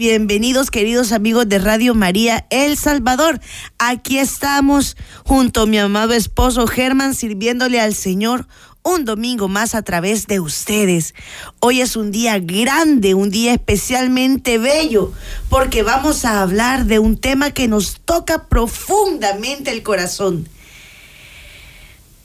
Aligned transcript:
Bienvenidos 0.00 0.70
queridos 0.70 1.12
amigos 1.12 1.46
de 1.46 1.58
Radio 1.58 1.94
María 1.94 2.46
El 2.48 2.78
Salvador. 2.78 3.38
Aquí 3.78 4.18
estamos 4.18 4.96
junto 5.26 5.60
a 5.60 5.66
mi 5.66 5.76
amado 5.76 6.14
esposo 6.14 6.66
Germán 6.66 7.14
sirviéndole 7.14 7.82
al 7.82 7.94
Señor 7.94 8.48
un 8.82 9.04
domingo 9.04 9.48
más 9.48 9.74
a 9.74 9.82
través 9.82 10.26
de 10.26 10.40
ustedes. 10.40 11.14
Hoy 11.58 11.82
es 11.82 11.96
un 11.96 12.12
día 12.12 12.38
grande, 12.38 13.12
un 13.12 13.28
día 13.28 13.52
especialmente 13.52 14.56
bello, 14.56 15.12
porque 15.50 15.82
vamos 15.82 16.24
a 16.24 16.40
hablar 16.40 16.86
de 16.86 16.98
un 16.98 17.18
tema 17.18 17.50
que 17.50 17.68
nos 17.68 18.00
toca 18.00 18.48
profundamente 18.48 19.70
el 19.70 19.82
corazón. 19.82 20.48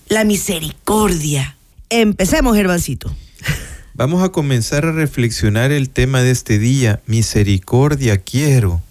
La 0.08 0.24
misericordia. 0.24 1.58
Empecemos, 1.90 2.56
Germancito. 2.56 3.14
Vamos 3.98 4.22
a 4.24 4.30
comenzar 4.30 4.86
a 4.86 4.92
reflexionar 4.92 5.72
el 5.72 5.90
tema 5.90 6.22
de 6.22 6.32
este 6.32 6.60
día, 6.60 7.00
misericordia 7.06 8.18
quiero, 8.18 8.82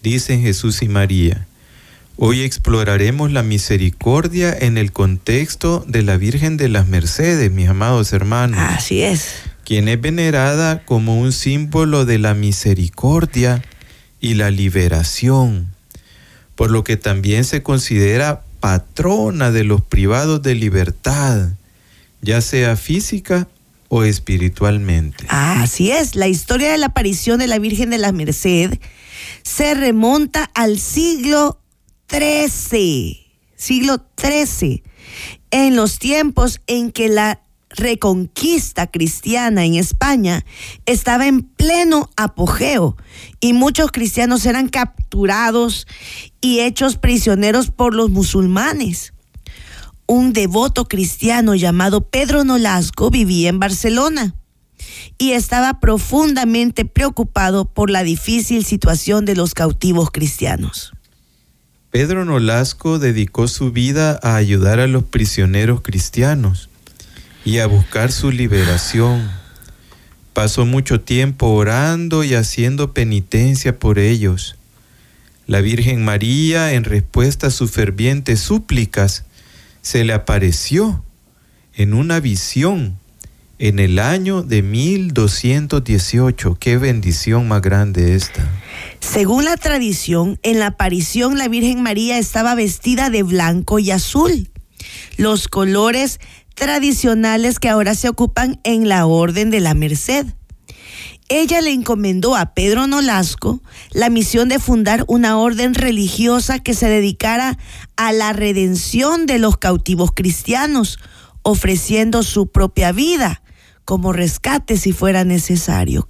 dicen 0.00 0.42
Jesús 0.42 0.80
y 0.82 0.88
María. 0.88 1.48
Hoy 2.18 2.42
exploraremos 2.42 3.32
la 3.32 3.42
misericordia 3.42 4.56
en 4.56 4.78
el 4.78 4.92
contexto 4.92 5.84
de 5.88 6.02
la 6.02 6.18
Virgen 6.18 6.56
de 6.56 6.68
las 6.68 6.86
Mercedes, 6.86 7.50
mis 7.50 7.68
amados 7.68 8.12
hermanos. 8.12 8.60
Así 8.62 9.02
es. 9.02 9.42
Quien 9.64 9.88
es 9.88 10.00
venerada 10.00 10.84
como 10.84 11.18
un 11.18 11.32
símbolo 11.32 12.04
de 12.04 12.20
la 12.20 12.34
misericordia 12.34 13.60
y 14.20 14.34
la 14.34 14.52
liberación, 14.52 15.74
por 16.54 16.70
lo 16.70 16.84
que 16.84 16.96
también 16.96 17.42
se 17.42 17.64
considera 17.64 18.44
patrona 18.60 19.50
de 19.50 19.64
los 19.64 19.82
privados 19.82 20.42
de 20.42 20.54
libertad, 20.54 21.48
ya 22.22 22.40
sea 22.40 22.76
física 22.76 23.48
o 23.94 24.02
espiritualmente. 24.02 25.24
Ah, 25.28 25.62
así 25.62 25.92
es. 25.92 26.16
La 26.16 26.26
historia 26.26 26.72
de 26.72 26.78
la 26.78 26.86
aparición 26.86 27.38
de 27.38 27.46
la 27.46 27.60
Virgen 27.60 27.90
de 27.90 27.98
la 27.98 28.10
Merced 28.10 28.80
se 29.44 29.74
remonta 29.74 30.50
al 30.54 30.80
siglo 30.80 31.60
XIII, 32.10 33.24
siglo 33.54 34.04
XIII, 34.20 34.82
en 35.52 35.76
los 35.76 36.00
tiempos 36.00 36.60
en 36.66 36.90
que 36.90 37.08
la 37.08 37.40
reconquista 37.70 38.88
cristiana 38.88 39.64
en 39.64 39.76
España 39.76 40.44
estaba 40.86 41.28
en 41.28 41.42
pleno 41.42 42.10
apogeo 42.16 42.96
y 43.40 43.52
muchos 43.52 43.92
cristianos 43.92 44.44
eran 44.44 44.68
capturados 44.68 45.86
y 46.40 46.60
hechos 46.60 46.96
prisioneros 46.96 47.70
por 47.70 47.94
los 47.94 48.10
musulmanes 48.10 49.13
un 50.06 50.32
devoto 50.32 50.86
cristiano 50.86 51.54
llamado 51.54 52.02
Pedro 52.02 52.44
Nolasco 52.44 53.10
vivía 53.10 53.48
en 53.48 53.58
Barcelona 53.58 54.34
y 55.18 55.32
estaba 55.32 55.80
profundamente 55.80 56.84
preocupado 56.84 57.64
por 57.64 57.90
la 57.90 58.02
difícil 58.02 58.64
situación 58.64 59.24
de 59.24 59.36
los 59.36 59.54
cautivos 59.54 60.10
cristianos. 60.10 60.92
Pedro 61.90 62.24
Nolasco 62.24 62.98
dedicó 62.98 63.46
su 63.46 63.70
vida 63.70 64.18
a 64.22 64.36
ayudar 64.36 64.80
a 64.80 64.88
los 64.88 65.04
prisioneros 65.04 65.80
cristianos 65.80 66.68
y 67.44 67.58
a 67.58 67.66
buscar 67.66 68.10
su 68.10 68.32
liberación. 68.32 69.30
Pasó 70.32 70.66
mucho 70.66 71.00
tiempo 71.00 71.46
orando 71.46 72.24
y 72.24 72.34
haciendo 72.34 72.92
penitencia 72.92 73.78
por 73.78 74.00
ellos. 74.00 74.56
La 75.46 75.60
Virgen 75.60 76.04
María, 76.04 76.72
en 76.72 76.82
respuesta 76.82 77.46
a 77.46 77.50
sus 77.50 77.70
fervientes 77.70 78.40
súplicas, 78.40 79.24
se 79.84 80.02
le 80.02 80.14
apareció 80.14 81.04
en 81.74 81.92
una 81.92 82.18
visión 82.18 82.98
en 83.58 83.78
el 83.78 83.98
año 83.98 84.42
de 84.42 84.62
1218. 84.62 86.56
Qué 86.58 86.78
bendición 86.78 87.46
más 87.46 87.60
grande 87.60 88.14
esta. 88.14 88.50
Según 89.00 89.44
la 89.44 89.58
tradición, 89.58 90.40
en 90.42 90.58
la 90.58 90.68
aparición 90.68 91.36
la 91.36 91.48
Virgen 91.48 91.82
María 91.82 92.18
estaba 92.18 92.54
vestida 92.54 93.10
de 93.10 93.22
blanco 93.22 93.78
y 93.78 93.90
azul, 93.90 94.50
los 95.18 95.48
colores 95.48 96.18
tradicionales 96.54 97.58
que 97.58 97.68
ahora 97.68 97.94
se 97.94 98.08
ocupan 98.08 98.58
en 98.64 98.88
la 98.88 99.04
Orden 99.04 99.50
de 99.50 99.60
la 99.60 99.74
Merced 99.74 100.26
ella 101.28 101.60
le 101.60 101.72
encomendó 101.72 102.36
a 102.36 102.54
Pedro 102.54 102.86
Nolasco 102.86 103.62
la 103.92 104.10
misión 104.10 104.48
de 104.48 104.58
fundar 104.58 105.04
una 105.08 105.38
orden 105.38 105.74
religiosa 105.74 106.58
que 106.58 106.74
se 106.74 106.88
dedicara 106.88 107.58
a 107.96 108.12
la 108.12 108.32
redención 108.32 109.26
de 109.26 109.38
los 109.38 109.56
cautivos 109.56 110.10
cristianos, 110.14 110.98
ofreciendo 111.42 112.22
su 112.22 112.48
propia 112.48 112.92
vida 112.92 113.42
como 113.84 114.12
rescate 114.12 114.76
si 114.76 114.92
fuera 114.92 115.24
necesario. 115.24 116.08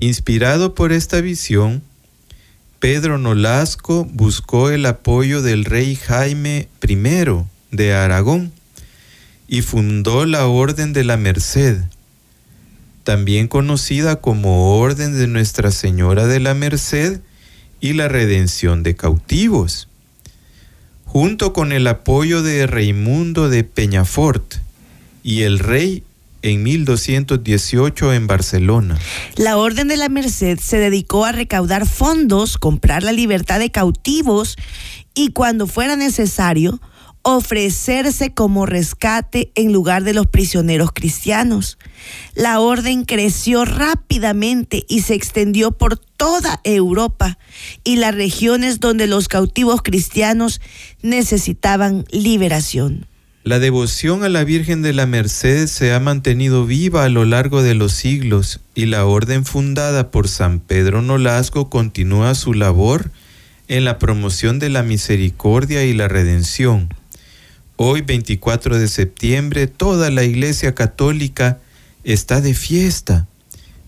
Inspirado 0.00 0.74
por 0.74 0.92
esta 0.92 1.20
visión, 1.20 1.82
Pedro 2.78 3.18
Nolasco 3.18 4.04
buscó 4.04 4.70
el 4.70 4.84
apoyo 4.86 5.40
del 5.40 5.64
rey 5.64 5.96
Jaime 5.96 6.68
I 6.86 6.96
de 7.70 7.94
Aragón 7.94 8.52
y 9.48 9.62
fundó 9.62 10.26
la 10.26 10.46
Orden 10.46 10.92
de 10.92 11.04
la 11.04 11.16
Merced 11.16 11.84
también 13.04 13.48
conocida 13.48 14.16
como 14.16 14.78
Orden 14.78 15.16
de 15.16 15.28
Nuestra 15.28 15.70
Señora 15.70 16.26
de 16.26 16.40
la 16.40 16.54
Merced 16.54 17.20
y 17.80 17.92
la 17.92 18.08
Redención 18.08 18.82
de 18.82 18.96
Cautivos, 18.96 19.88
junto 21.04 21.52
con 21.52 21.70
el 21.72 21.86
apoyo 21.86 22.42
de 22.42 22.66
Raimundo 22.66 23.48
de 23.50 23.62
Peñafort 23.62 24.54
y 25.22 25.42
el 25.42 25.58
rey 25.58 26.02
en 26.42 26.62
1218 26.62 28.12
en 28.12 28.26
Barcelona. 28.26 28.98
La 29.36 29.56
Orden 29.56 29.88
de 29.88 29.96
la 29.96 30.08
Merced 30.08 30.58
se 30.58 30.78
dedicó 30.78 31.24
a 31.24 31.32
recaudar 31.32 31.86
fondos, 31.86 32.58
comprar 32.58 33.02
la 33.02 33.12
libertad 33.12 33.58
de 33.58 33.70
cautivos 33.70 34.56
y 35.14 35.30
cuando 35.32 35.66
fuera 35.66 35.96
necesario, 35.96 36.80
ofrecerse 37.24 38.34
como 38.34 38.66
rescate 38.66 39.50
en 39.54 39.72
lugar 39.72 40.04
de 40.04 40.12
los 40.12 40.26
prisioneros 40.26 40.92
cristianos. 40.92 41.78
La 42.34 42.60
orden 42.60 43.04
creció 43.04 43.64
rápidamente 43.64 44.84
y 44.88 45.00
se 45.00 45.14
extendió 45.14 45.72
por 45.72 45.96
toda 45.96 46.60
Europa 46.64 47.38
y 47.82 47.96
las 47.96 48.14
regiones 48.14 48.78
donde 48.78 49.06
los 49.06 49.28
cautivos 49.28 49.80
cristianos 49.82 50.60
necesitaban 51.02 52.04
liberación. 52.10 53.06
La 53.42 53.58
devoción 53.58 54.22
a 54.22 54.28
la 54.28 54.44
Virgen 54.44 54.82
de 54.82 54.92
la 54.92 55.06
Merced 55.06 55.66
se 55.66 55.94
ha 55.94 56.00
mantenido 56.00 56.66
viva 56.66 57.04
a 57.04 57.08
lo 57.08 57.24
largo 57.24 57.62
de 57.62 57.74
los 57.74 57.92
siglos 57.92 58.60
y 58.74 58.86
la 58.86 59.06
orden 59.06 59.46
fundada 59.46 60.10
por 60.10 60.28
San 60.28 60.60
Pedro 60.60 61.00
Nolasco 61.00 61.70
continúa 61.70 62.34
su 62.34 62.52
labor 62.52 63.10
en 63.68 63.84
la 63.84 63.98
promoción 63.98 64.58
de 64.58 64.68
la 64.68 64.82
misericordia 64.82 65.84
y 65.84 65.94
la 65.94 66.08
redención 66.08 66.90
Hoy 67.76 68.02
24 68.02 68.78
de 68.78 68.86
septiembre 68.86 69.66
toda 69.66 70.08
la 70.12 70.22
Iglesia 70.22 70.76
Católica 70.76 71.58
está 72.04 72.40
de 72.40 72.54
fiesta, 72.54 73.26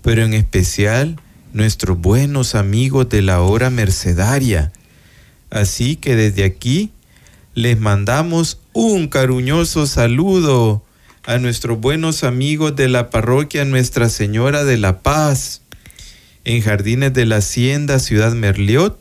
pero 0.03 0.25
en 0.25 0.35
especial 0.35 1.21
nuestros 1.53 1.97
buenos 1.97 2.57
amigos 2.57 3.09
de 3.09 3.23
la 3.23 3.41
hora 3.43 3.71
mercedaria. 3.71 4.73
Así 5.51 5.95
que 5.95 6.17
desde 6.17 6.43
aquí 6.43 6.91
les 7.55 7.79
mandamos 7.79 8.59
un 8.73 9.07
cariñoso 9.07 9.87
saludo 9.87 10.83
a 11.25 11.39
nuestros 11.39 11.81
buenos 11.81 12.25
amigos 12.25 12.75
de 12.75 12.89
la 12.89 13.09
parroquia 13.09 13.65
Nuestra 13.65 14.09
Señora 14.09 14.65
de 14.65 14.79
la 14.79 14.99
Paz, 14.99 15.63
en 16.45 16.61
Jardines 16.61 17.13
de 17.15 17.25
la 17.25 17.37
Hacienda, 17.37 18.01
Ciudad 18.01 18.33
Merliot, 18.33 18.99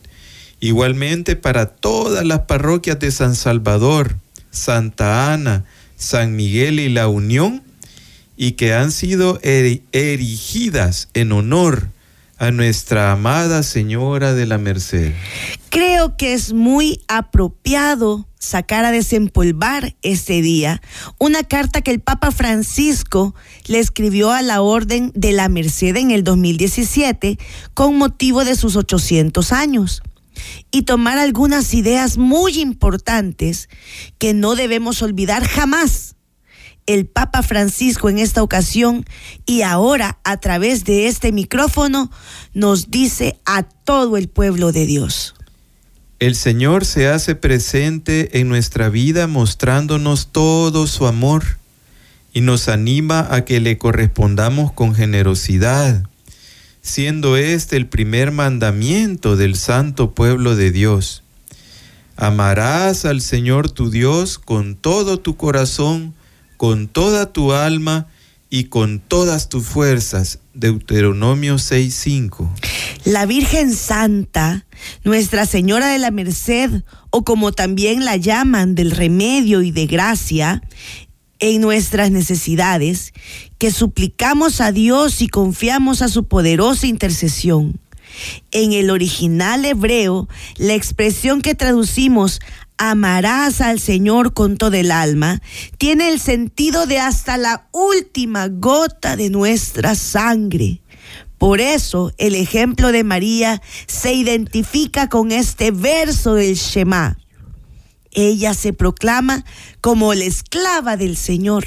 igualmente 0.60 1.36
para 1.36 1.66
todas 1.66 2.24
las 2.24 2.42
parroquias 2.42 3.00
de 3.00 3.10
San 3.10 3.34
Salvador, 3.34 4.18
Santa 4.56 5.34
Ana, 5.34 5.66
San 5.96 6.36
Miguel 6.36 6.80
y 6.80 6.90
la 6.90 7.08
Unión, 7.08 7.64
y 8.38 8.54
que 8.54 8.74
han 8.74 8.92
sido 8.92 9.40
erigidas 9.44 11.10
en 11.14 11.32
honor 11.32 11.90
a 12.38 12.52
nuestra 12.52 13.12
amada 13.12 13.64
Señora 13.64 14.34
de 14.34 14.46
la 14.46 14.58
Merced. 14.58 15.14
Creo 15.70 16.18
que 16.18 16.34
es 16.34 16.54
muy 16.54 17.02
apropiado 17.08 18.28
sacar 18.38 18.86
a 18.86 18.92
desempolvar 18.92 19.96
este 20.02 20.42
día 20.42 20.82
una 21.18 21.44
carta 21.44 21.82
que 21.82 21.92
el 21.92 22.00
Papa 22.00 22.32
Francisco 22.32 23.36
le 23.68 23.80
escribió 23.80 24.32
a 24.32 24.42
la 24.42 24.62
Orden 24.62 25.12
de 25.16 25.32
la 25.32 25.50
Merced 25.50 25.96
en 25.96 26.12
el 26.12 26.24
2017 26.24 27.38
con 27.74 27.98
motivo 27.98 28.46
de 28.46 28.56
sus 28.56 28.76
800 28.76 29.52
años 29.52 30.04
y 30.72 30.84
tomar 30.84 31.18
algunas 31.18 31.74
ideas 31.74 32.18
muy 32.18 32.60
importantes 32.60 33.70
que 34.18 34.34
no 34.34 34.56
debemos 34.56 35.02
olvidar 35.02 35.48
jamás. 35.48 36.16
El 36.86 37.08
Papa 37.08 37.42
Francisco 37.42 38.10
en 38.10 38.20
esta 38.20 38.44
ocasión 38.44 39.06
y 39.46 39.64
ahora 39.64 40.20
a 40.24 40.38
través 40.38 40.84
de 40.84 41.08
este 41.08 41.32
micrófono 41.32 42.12
nos 42.54 42.92
dice 42.92 43.40
a 43.46 43.64
todo 43.64 44.18
el 44.18 44.30
pueblo 44.30 44.72
de 44.72 44.86
Dios. 44.86 45.34
El 46.20 46.36
Señor 46.36 46.86
se 46.86 47.08
hace 47.08 47.36
presente 47.36 48.40
en 48.40 48.48
nuestra 48.48 48.90
vida 48.90 49.28
mostrándonos 49.28 50.28
todo 50.28 50.88
su 50.88 51.08
amor 51.08 51.44
y 52.34 52.42
nos 52.42 52.70
anima 52.70 53.28
a 53.32 53.46
que 53.46 53.60
le 53.60 53.78
correspondamos 53.78 54.72
con 54.72 54.94
generosidad, 54.94 56.04
siendo 56.86 57.36
este 57.36 57.78
el 57.78 57.88
primer 57.88 58.32
mandamiento 58.32 59.36
del 59.36 59.56
santo 59.56 60.12
pueblo 60.12 60.56
de 60.56 60.72
Dios. 60.72 61.24
Amarás 62.16 63.06
al 63.06 63.22
Señor 63.22 63.72
tu 63.72 63.90
Dios 63.90 64.38
con 64.38 64.76
todo 64.76 65.20
tu 65.20 65.36
corazón, 65.36 66.14
con 66.58 66.88
toda 66.88 67.34
tu 67.34 67.54
alma 67.54 68.06
y 68.52 68.66
con 68.66 69.00
todas 69.00 69.50
tus 69.50 69.66
fuerzas. 69.66 70.38
Deuteronomio 70.54 71.56
6:5. 71.56 72.52
La 73.04 73.26
Virgen 73.26 73.74
Santa, 73.74 74.68
Nuestra 75.04 75.48
Señora 75.48 75.88
de 75.88 75.98
la 75.98 76.12
Merced, 76.12 76.84
o 77.10 77.26
como 77.26 77.52
también 77.52 78.06
la 78.06 78.16
llaman 78.16 78.76
del 78.76 78.92
remedio 78.92 79.64
y 79.64 79.72
de 79.72 79.88
gracia, 79.88 80.62
en 81.46 81.62
nuestras 81.62 82.10
necesidades, 82.10 83.14
que 83.60 83.70
suplicamos 83.70 84.62
a 84.62 84.72
Dios 84.72 85.22
y 85.22 85.28
confiamos 85.28 86.02
a 86.02 86.08
su 86.08 86.28
poderosa 86.28 86.88
intercesión. 86.88 87.80
En 88.52 88.74
el 88.74 88.90
original 88.90 89.64
hebreo, 89.64 90.28
la 90.58 90.74
expresión 90.74 91.44
que 91.44 91.54
traducimos 91.54 92.40
amarás 92.78 93.62
al 93.62 93.80
Señor 93.80 94.34
con 94.34 94.58
todo 94.58 94.74
el 94.74 94.90
alma, 94.90 95.40
tiene 95.78 96.10
el 96.10 96.20
sentido 96.20 96.88
de 96.88 96.98
hasta 97.00 97.38
la 97.38 97.68
última 97.72 98.48
gota 98.48 99.16
de 99.16 99.30
nuestra 99.30 99.94
sangre. 99.94 100.82
Por 101.38 101.62
eso 101.62 102.12
el 102.18 102.34
ejemplo 102.34 102.92
de 102.92 103.04
María 103.04 103.62
se 103.86 104.14
identifica 104.14 105.10
con 105.10 105.32
este 105.32 105.70
verso 105.70 106.34
del 106.34 106.56
Shema. 106.56 107.18
Ella 108.16 108.54
se 108.54 108.74
proclama 108.74 109.46
como 109.82 110.14
la 110.14 110.24
esclava 110.24 110.98
del 110.98 111.18
Señor 111.18 111.66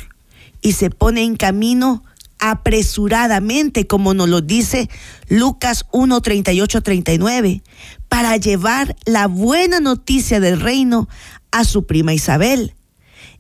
y 0.61 0.73
se 0.73 0.91
pone 0.91 1.23
en 1.23 1.37
camino 1.37 2.03
apresuradamente, 2.39 3.87
como 3.87 4.15
nos 4.15 4.29
lo 4.29 4.41
dice 4.41 4.89
Lucas 5.29 5.85
1, 5.93 6.21
38, 6.21 6.83
39, 6.83 7.63
para 8.09 8.37
llevar 8.37 8.97
la 9.05 9.27
buena 9.27 9.81
noticia 9.81 10.41
del 10.41 10.61
reino 10.61 11.09
a 11.51 11.65
su 11.65 11.87
prima 11.87 12.15
Isabel. 12.15 12.75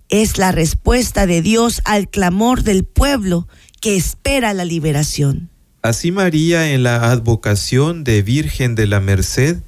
Es 0.08 0.38
la 0.38 0.52
respuesta 0.52 1.26
de 1.26 1.42
Dios 1.42 1.80
al 1.84 2.08
clamor 2.08 2.62
del 2.62 2.84
pueblo 2.84 3.46
que 3.80 3.96
espera 3.96 4.54
la 4.54 4.64
liberación. 4.64 5.50
Así 5.82 6.10
María 6.10 6.72
en 6.72 6.82
la 6.82 7.10
advocación 7.10 8.04
de 8.04 8.22
Virgen 8.22 8.74
de 8.74 8.86
la 8.86 9.00
Merced 9.00 9.58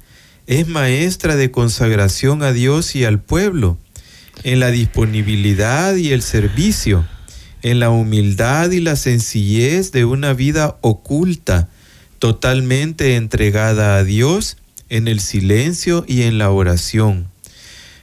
es 0.47 0.67
maestra 0.67 1.35
de 1.35 1.51
consagración 1.51 2.43
a 2.43 2.51
Dios 2.51 2.95
y 2.95 3.05
al 3.05 3.21
pueblo, 3.21 3.77
en 4.43 4.59
la 4.59 4.71
disponibilidad 4.71 5.95
y 5.95 6.11
el 6.11 6.21
servicio, 6.21 7.05
en 7.61 7.79
la 7.79 7.89
humildad 7.89 8.71
y 8.71 8.79
la 8.79 8.95
sencillez 8.95 9.91
de 9.91 10.05
una 10.05 10.33
vida 10.33 10.77
oculta, 10.81 11.69
totalmente 12.19 13.15
entregada 13.15 13.97
a 13.97 14.03
Dios 14.03 14.57
en 14.89 15.07
el 15.07 15.19
silencio 15.19 16.03
y 16.07 16.23
en 16.23 16.37
la 16.37 16.49
oración. 16.49 17.27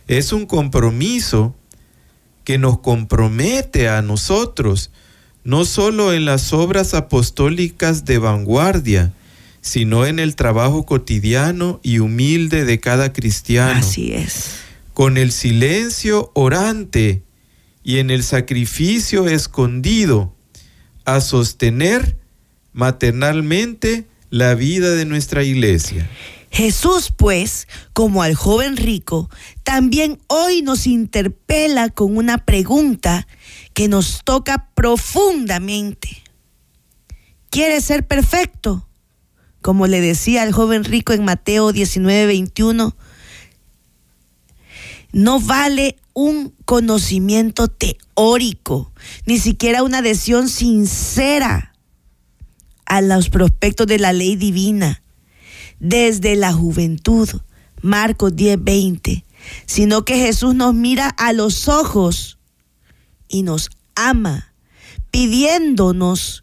Es 0.07 0.33
un 0.33 0.47
compromiso 0.47 1.55
que 2.45 2.57
nos 2.57 2.79
compromete 2.79 3.89
a 3.89 4.01
nosotros, 4.01 4.91
no 5.45 5.65
solo 5.65 6.15
en 6.15 6.25
las 6.25 6.53
obras 6.53 6.95
apostólicas 6.95 8.05
de 8.05 8.19
vanguardia, 8.19 9.13
sino 9.61 10.07
en 10.07 10.19
el 10.19 10.37
trabajo 10.37 10.87
cotidiano 10.87 11.81
y 11.83 11.99
humilde 11.99 12.65
de 12.65 12.81
cada 12.81 13.13
cristiano. 13.13 13.79
Así 13.79 14.13
es. 14.13 14.57
Con 14.95 15.17
el 15.17 15.33
silencio 15.33 16.31
orante 16.35 17.23
y 17.83 17.99
en 17.99 18.11
el 18.11 18.23
sacrificio 18.23 19.29
escondido, 19.29 20.35
a 21.05 21.21
sostener 21.21 22.19
maternalmente 22.73 24.07
la 24.31 24.55
vida 24.55 24.91
de 24.91 25.07
nuestra 25.07 25.43
iglesia. 25.43 26.09
Jesús, 26.51 27.13
pues, 27.17 27.69
como 27.93 28.23
al 28.23 28.35
joven 28.35 28.77
rico, 28.77 29.31
también 29.63 30.19
hoy 30.29 30.63
nos 30.63 30.87
interpela 30.87 31.91
con 31.91 32.17
una 32.17 32.39
pregunta 32.39 33.27
que 33.75 33.89
nos 33.89 34.23
toca 34.25 34.69
profundamente. 34.75 36.23
¿Quieres 37.51 37.85
ser 37.85 38.07
perfecto? 38.07 38.88
Como 39.63 39.87
le 39.87 40.01
decía 40.01 40.43
al 40.43 40.53
joven 40.53 40.85
rico 40.85 41.13
en 41.13 41.25
Mateo 41.25 41.73
19, 41.73 42.27
21, 42.27 42.97
no 45.13 45.41
vale 45.41 45.97
un 46.13 46.55
conocimiento 46.65 47.69
teórico, 47.69 48.93
ni 49.27 49.39
siquiera 49.39 49.83
una 49.83 49.99
adhesión 49.99 50.49
sincera 50.49 51.75
a 52.87 53.01
los 53.01 53.29
prospectos 53.29 53.87
de 53.87 53.99
la 53.99 54.13
ley 54.13 54.37
divina. 54.37 55.03
Desde 55.81 56.35
la 56.35 56.53
juventud, 56.53 57.29
Marcos 57.83 58.35
10, 58.35 58.63
20, 58.63 59.25
sino 59.67 60.05
que 60.05 60.17
Jesús 60.17 60.55
nos 60.55 60.75
mira 60.75 61.09
a 61.09 61.33
los 61.33 61.69
ojos 61.69 62.39
y 63.29 63.43
nos 63.43 63.71
ama, 63.95 64.53
pidiéndonos 65.11 66.43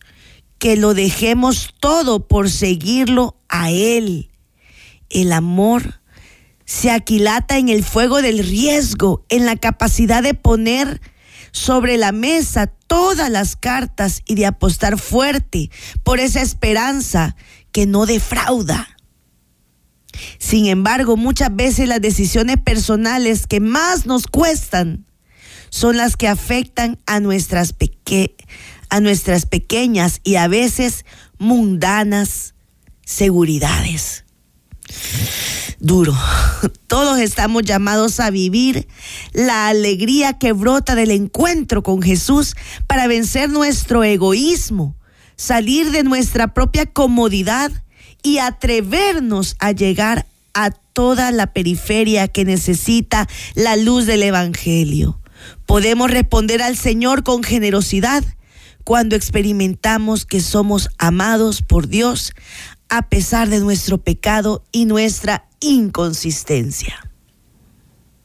que 0.66 0.78
lo 0.78 0.96
dejemos 0.96 1.76
todo 1.80 2.28
por 2.28 2.50
seguirlo 2.50 3.38
a 3.50 3.70
Él. 3.70 4.32
El 5.12 5.32
amor 5.32 6.02
se 6.66 6.90
aquilata 6.90 7.60
en 7.60 7.70
el 7.70 7.84
fuego 7.84 8.24
del 8.24 8.40
riesgo, 8.40 9.24
en 9.30 9.46
la 9.46 9.58
capacidad 9.58 10.24
de 10.24 10.34
poner 10.34 11.02
sobre 11.52 11.98
la 11.98 12.12
mesa 12.12 12.66
todas 12.66 13.30
las 13.30 13.56
cartas 13.56 14.24
y 14.26 14.34
de 14.34 14.48
apostar 14.48 14.98
fuerte 14.98 15.70
por 16.02 16.20
esa 16.20 16.42
esperanza 16.42 17.36
que 17.72 17.86
no 17.86 18.08
defrauda. 18.08 18.98
Sin 20.40 20.66
embargo, 20.66 21.16
muchas 21.16 21.56
veces 21.56 21.88
las 21.88 22.02
decisiones 22.02 22.58
personales 22.58 23.46
que 23.46 23.60
más 23.60 24.08
nos 24.08 24.26
cuestan 24.26 25.06
son 25.70 25.98
las 25.98 26.16
que 26.18 26.28
afectan 26.28 26.98
a 27.06 27.20
nuestras, 27.20 27.76
a 28.90 29.00
nuestras 29.00 29.46
pequeñas 29.46 30.22
y 30.24 30.36
a 30.36 30.48
veces 30.48 31.06
mundanas 31.38 32.56
seguridades. 33.06 34.26
Duro. 35.80 36.16
Todos 36.88 37.20
estamos 37.20 37.64
llamados 37.64 38.20
a 38.20 38.30
vivir 38.30 38.88
la 39.34 39.68
alegría 39.68 40.34
que 40.34 40.54
brota 40.54 40.96
del 40.96 41.12
encuentro 41.12 41.84
con 41.84 42.02
Jesús 42.02 42.56
para 42.88 43.08
vencer 43.08 43.50
nuestro 43.50 44.04
egoísmo, 44.04 44.96
salir 45.36 45.92
de 45.92 46.04
nuestra 46.04 46.54
propia 46.54 46.86
comodidad 46.86 47.72
y 48.24 48.40
atrevernos 48.40 49.56
a 49.60 49.72
llegar 49.72 50.26
a 50.54 50.72
toda 50.72 51.32
la 51.32 51.48
periferia 51.48 52.28
que 52.28 52.46
necesita 52.46 53.28
la 53.54 53.76
luz 53.76 54.06
del 54.06 54.24
Evangelio. 54.24 55.20
Podemos 55.66 56.10
responder 56.10 56.62
al 56.62 56.78
Señor 56.78 57.24
con 57.24 57.44
generosidad 57.44 58.24
cuando 58.86 59.18
experimentamos 59.18 60.26
que 60.26 60.40
somos 60.40 60.90
amados 60.98 61.62
por 61.62 61.90
Dios 61.90 62.34
a 62.88 63.10
pesar 63.10 63.50
de 63.50 63.60
nuestro 63.60 63.98
pecado 63.98 64.64
y 64.72 64.86
nuestra 64.86 65.46
inconsistencia. 65.60 66.96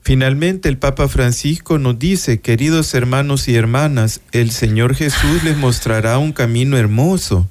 Finalmente 0.02 0.68
el 0.68 0.78
Papa 0.78 1.08
Francisco 1.08 1.78
nos 1.78 1.98
dice, 1.98 2.40
queridos 2.40 2.94
hermanos 2.94 3.48
y 3.48 3.54
hermanas, 3.54 4.20
el 4.32 4.50
Señor 4.50 4.94
Jesús 4.94 5.44
les 5.44 5.56
mostrará 5.56 6.18
un 6.18 6.32
camino 6.32 6.76
hermoso 6.76 7.48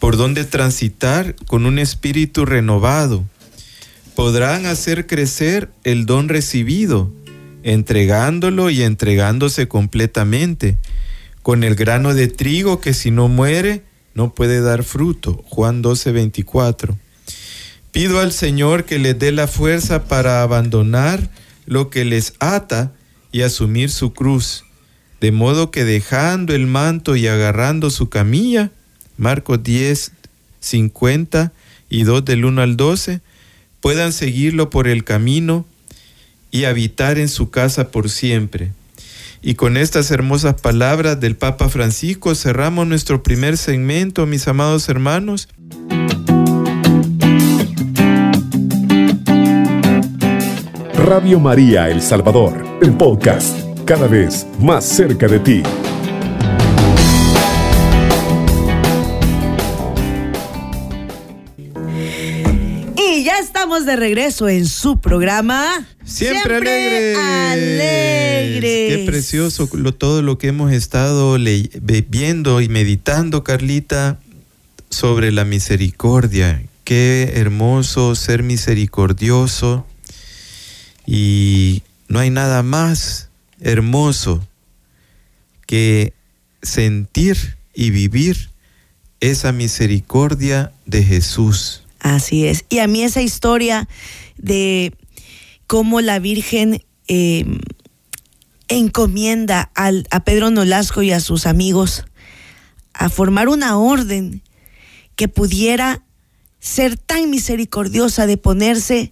por 0.00 0.16
donde 0.16 0.44
transitar 0.44 1.36
con 1.46 1.66
un 1.66 1.78
espíritu 1.78 2.44
renovado. 2.44 3.24
Podrán 4.16 4.66
hacer 4.66 5.06
crecer 5.06 5.70
el 5.84 6.04
don 6.04 6.28
recibido, 6.28 7.12
entregándolo 7.62 8.70
y 8.70 8.82
entregándose 8.82 9.68
completamente, 9.68 10.78
con 11.44 11.62
el 11.62 11.74
grano 11.74 12.14
de 12.14 12.28
trigo 12.28 12.80
que 12.80 12.94
si 12.94 13.10
no 13.10 13.28
muere, 13.28 13.82
no 14.14 14.34
puede 14.34 14.62
dar 14.62 14.82
fruto. 14.82 15.44
Juan 15.50 15.82
12, 15.82 16.10
24. 16.10 16.98
Pido 17.92 18.18
al 18.20 18.32
Señor 18.32 18.86
que 18.86 18.98
les 18.98 19.18
dé 19.18 19.30
la 19.30 19.46
fuerza 19.46 20.04
para 20.04 20.40
abandonar 20.40 21.28
lo 21.66 21.90
que 21.90 22.06
les 22.06 22.32
ata 22.38 22.92
y 23.30 23.42
asumir 23.42 23.90
su 23.90 24.14
cruz, 24.14 24.64
de 25.20 25.32
modo 25.32 25.70
que 25.70 25.84
dejando 25.84 26.54
el 26.54 26.66
manto 26.66 27.14
y 27.14 27.26
agarrando 27.26 27.90
su 27.90 28.08
camilla, 28.08 28.70
Marcos 29.18 29.62
10, 29.62 30.12
50 30.60 31.52
y 31.90 32.04
2 32.04 32.24
del 32.24 32.46
1 32.46 32.62
al 32.62 32.78
12, 32.78 33.20
puedan 33.82 34.14
seguirlo 34.14 34.70
por 34.70 34.88
el 34.88 35.04
camino 35.04 35.66
y 36.50 36.64
habitar 36.64 37.18
en 37.18 37.28
su 37.28 37.50
casa 37.50 37.90
por 37.90 38.08
siempre. 38.08 38.72
Y 39.46 39.56
con 39.56 39.76
estas 39.76 40.10
hermosas 40.10 40.54
palabras 40.54 41.20
del 41.20 41.36
Papa 41.36 41.68
Francisco 41.68 42.34
cerramos 42.34 42.86
nuestro 42.86 43.22
primer 43.22 43.58
segmento, 43.58 44.24
mis 44.24 44.48
amados 44.48 44.88
hermanos. 44.88 45.50
Radio 50.94 51.38
María 51.40 51.90
El 51.90 52.00
Salvador, 52.00 52.64
el 52.80 52.94
podcast, 52.94 53.58
cada 53.84 54.06
vez 54.06 54.46
más 54.60 54.82
cerca 54.82 55.28
de 55.28 55.38
ti. 55.40 55.62
Estamos 63.64 63.86
de 63.86 63.96
regreso 63.96 64.46
en 64.46 64.66
su 64.66 65.00
programa. 65.00 65.86
Siempre, 66.04 66.56
alegres. 66.56 67.16
alegres. 67.16 68.96
Qué 68.98 69.04
precioso 69.06 69.70
lo- 69.72 69.94
todo 69.94 70.20
lo 70.20 70.36
que 70.36 70.48
hemos 70.48 70.70
estado 70.70 71.38
le- 71.38 71.70
viendo 72.10 72.60
y 72.60 72.68
meditando, 72.68 73.42
Carlita, 73.42 74.18
sobre 74.90 75.32
la 75.32 75.46
misericordia. 75.46 76.62
Qué 76.84 77.32
hermoso 77.36 78.14
ser 78.14 78.42
misericordioso. 78.42 79.86
Y 81.06 81.82
no 82.08 82.18
hay 82.18 82.28
nada 82.28 82.62
más 82.62 83.30
hermoso 83.62 84.46
que 85.66 86.12
sentir 86.60 87.56
y 87.72 87.88
vivir 87.88 88.50
esa 89.20 89.52
misericordia 89.52 90.72
de 90.84 91.02
Jesús. 91.02 91.83
Así 92.04 92.46
es. 92.46 92.66
Y 92.68 92.80
a 92.80 92.86
mí 92.86 93.02
esa 93.02 93.22
historia 93.22 93.88
de 94.36 94.92
cómo 95.66 96.02
la 96.02 96.18
Virgen 96.18 96.84
eh, 97.08 97.46
encomienda 98.68 99.70
al- 99.74 100.06
a 100.10 100.20
Pedro 100.22 100.50
Nolasco 100.50 101.00
y 101.00 101.12
a 101.12 101.20
sus 101.20 101.46
amigos 101.46 102.04
a 102.92 103.08
formar 103.08 103.48
una 103.48 103.78
orden 103.78 104.42
que 105.16 105.28
pudiera 105.28 106.02
ser 106.60 106.98
tan 106.98 107.30
misericordiosa 107.30 108.26
de 108.26 108.36
ponerse 108.36 109.10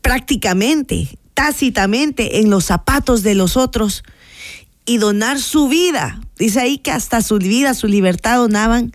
prácticamente, 0.00 1.18
tácitamente 1.34 2.40
en 2.40 2.48
los 2.48 2.64
zapatos 2.64 3.22
de 3.22 3.34
los 3.34 3.58
otros 3.58 4.04
y 4.86 4.96
donar 4.96 5.38
su 5.38 5.68
vida. 5.68 6.18
Dice 6.38 6.60
ahí 6.60 6.78
que 6.78 6.92
hasta 6.92 7.20
su 7.20 7.36
vida, 7.36 7.74
su 7.74 7.88
libertad 7.88 8.36
donaban 8.38 8.92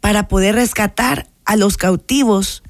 para 0.00 0.26
poder 0.26 0.54
rescatar 0.54 1.28
a 1.48 1.56
los 1.56 1.78
cautivos 1.78 2.62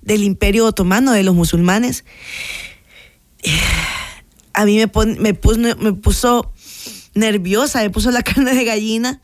del 0.00 0.24
imperio 0.24 0.64
otomano, 0.64 1.12
de 1.12 1.22
los 1.22 1.34
musulmanes. 1.34 2.04
A 4.54 4.64
mí 4.64 4.78
me, 4.78 4.90
me, 5.18 5.34
puso, 5.34 6.50
nerviosa, 7.14 7.82
me 7.82 7.90
puso 7.90 8.10
la 8.10 8.22
carne 8.24 8.54
de 8.54 8.64
gallina. 8.64 9.20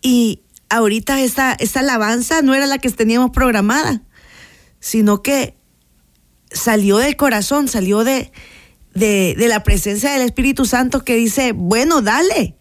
Y 0.00 0.42
ahorita 0.68 1.20
esta 1.20 1.56
alabanza 1.74 2.42
no 2.42 2.54
era 2.54 2.66
la 2.66 2.78
que 2.78 2.90
teníamos 2.90 3.32
programada, 3.32 4.02
sino 4.78 5.20
que 5.20 5.56
salió 6.52 6.98
del 6.98 7.16
corazón, 7.16 7.66
salió 7.66 8.04
de, 8.04 8.30
de 8.94 9.46
la 9.48 9.64
presencia 9.64 10.12
del 10.12 10.22
Espíritu 10.22 10.64
Santo 10.64 11.04
que 11.04 11.16
dice, 11.16 11.50
bueno, 11.52 12.02
dale. 12.02 12.59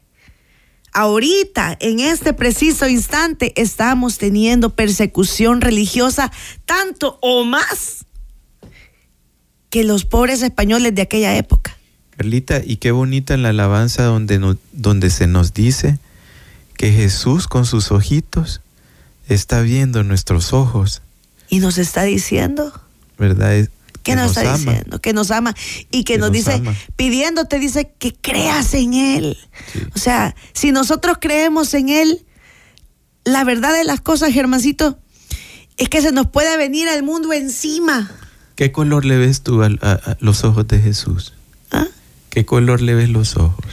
Ahorita, 0.93 1.77
en 1.79 1.99
este 1.99 2.33
preciso 2.33 2.87
instante, 2.87 3.53
estamos 3.61 4.17
teniendo 4.17 4.71
persecución 4.71 5.61
religiosa 5.61 6.31
tanto 6.65 7.17
o 7.21 7.43
más 7.43 8.05
que 9.69 9.83
los 9.83 10.05
pobres 10.05 10.41
españoles 10.41 10.95
de 10.95 11.01
aquella 11.03 11.35
época. 11.37 11.77
Carlita, 12.17 12.61
y 12.65 12.77
qué 12.77 12.91
bonita 12.91 13.37
la 13.37 13.49
alabanza 13.49 14.03
donde, 14.03 14.39
no- 14.39 14.57
donde 14.73 15.09
se 15.09 15.27
nos 15.27 15.53
dice 15.53 15.99
que 16.75 16.91
Jesús 16.91 17.47
con 17.47 17.65
sus 17.65 17.91
ojitos 17.91 18.61
está 19.27 19.61
viendo 19.61 20.03
nuestros 20.03 20.53
ojos, 20.53 21.01
Y 21.51 21.59
nos 21.59 21.77
está 21.77 22.03
diciendo, 22.03 22.73
¿verdad? 23.17 23.67
¿Qué 24.03 24.15
nos, 24.15 24.37
está 24.37 24.53
ama. 24.53 24.57
diciendo? 24.57 25.01
Que 25.01 25.13
nos 25.13 25.31
ama 25.31 25.55
y 25.91 26.03
que, 26.03 26.13
Que 26.13 26.17
nos, 26.19 26.29
nos 26.29 26.37
dice, 26.37 26.53
ama. 26.53 26.75
pidiéndote, 26.95 27.59
dice 27.59 27.93
que 27.97 28.13
creas 28.13 28.73
en 28.73 28.93
Él. 28.93 29.37
Sí. 29.73 29.79
O 29.95 29.99
sea, 29.99 30.35
si 30.53 30.71
nosotros 30.71 31.17
creemos 31.19 31.73
en 31.73 31.89
Él, 31.89 32.25
la 33.25 33.43
verdad 33.43 33.73
de 33.73 33.83
las 33.83 34.01
cosas, 34.01 34.33
Germancito, 34.33 34.97
es 35.77 35.89
que 35.89 36.01
se 36.01 36.11
nos 36.11 36.27
puede 36.27 36.57
venir 36.57 36.89
al 36.89 37.03
mundo 37.03 37.31
encima. 37.33 38.11
¿Qué 38.55 38.71
color 38.71 39.05
le 39.05 39.17
ves 39.17 39.41
tú 39.41 39.63
a 39.63 39.69
los 40.19 40.43
ojos 40.43 40.67
de 40.67 40.79
Jesús? 40.79 41.33
¿Ah? 41.71 41.87
¿Qué 42.29 42.45
color 42.45 42.81
le 42.81 42.93
ves 42.95 43.09
los 43.09 43.37
ojos? 43.37 43.63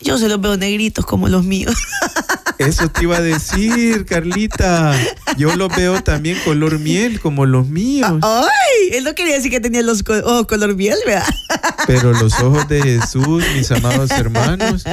Yo 0.00 0.18
se 0.18 0.28
los 0.28 0.40
veo 0.40 0.56
negritos 0.56 1.04
como 1.04 1.28
los 1.28 1.44
míos. 1.44 1.74
Eso 2.58 2.88
te 2.88 3.02
iba 3.02 3.16
a 3.16 3.20
decir, 3.20 4.04
Carlita. 4.04 4.94
Yo 5.36 5.54
los 5.56 5.74
veo 5.74 6.02
también 6.02 6.38
color 6.44 6.78
miel 6.78 7.20
como 7.20 7.46
los 7.46 7.68
míos. 7.68 8.20
¡Ay! 8.22 8.90
Él 8.92 9.04
no 9.04 9.14
quería 9.14 9.34
decir 9.34 9.50
que 9.50 9.60
tenía 9.60 9.82
los 9.82 10.04
ojos 10.08 10.46
color 10.46 10.76
miel, 10.76 10.96
¿verdad? 11.06 11.26
Pero 11.86 12.12
los 12.12 12.40
ojos 12.40 12.68
de 12.68 12.82
Jesús, 12.82 13.44
mis 13.54 13.70
amados 13.70 14.10
hermanos, 14.10 14.84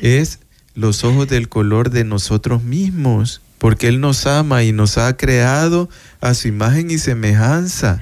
es 0.00 0.40
los 0.74 1.04
ojos 1.04 1.28
del 1.28 1.48
color 1.48 1.90
de 1.90 2.04
nosotros 2.04 2.62
mismos, 2.62 3.40
porque 3.58 3.88
Él 3.88 4.00
nos 4.00 4.26
ama 4.26 4.62
y 4.62 4.72
nos 4.72 4.98
ha 4.98 5.16
creado 5.16 5.88
a 6.20 6.34
su 6.34 6.48
imagen 6.48 6.90
y 6.90 6.98
semejanza. 6.98 8.00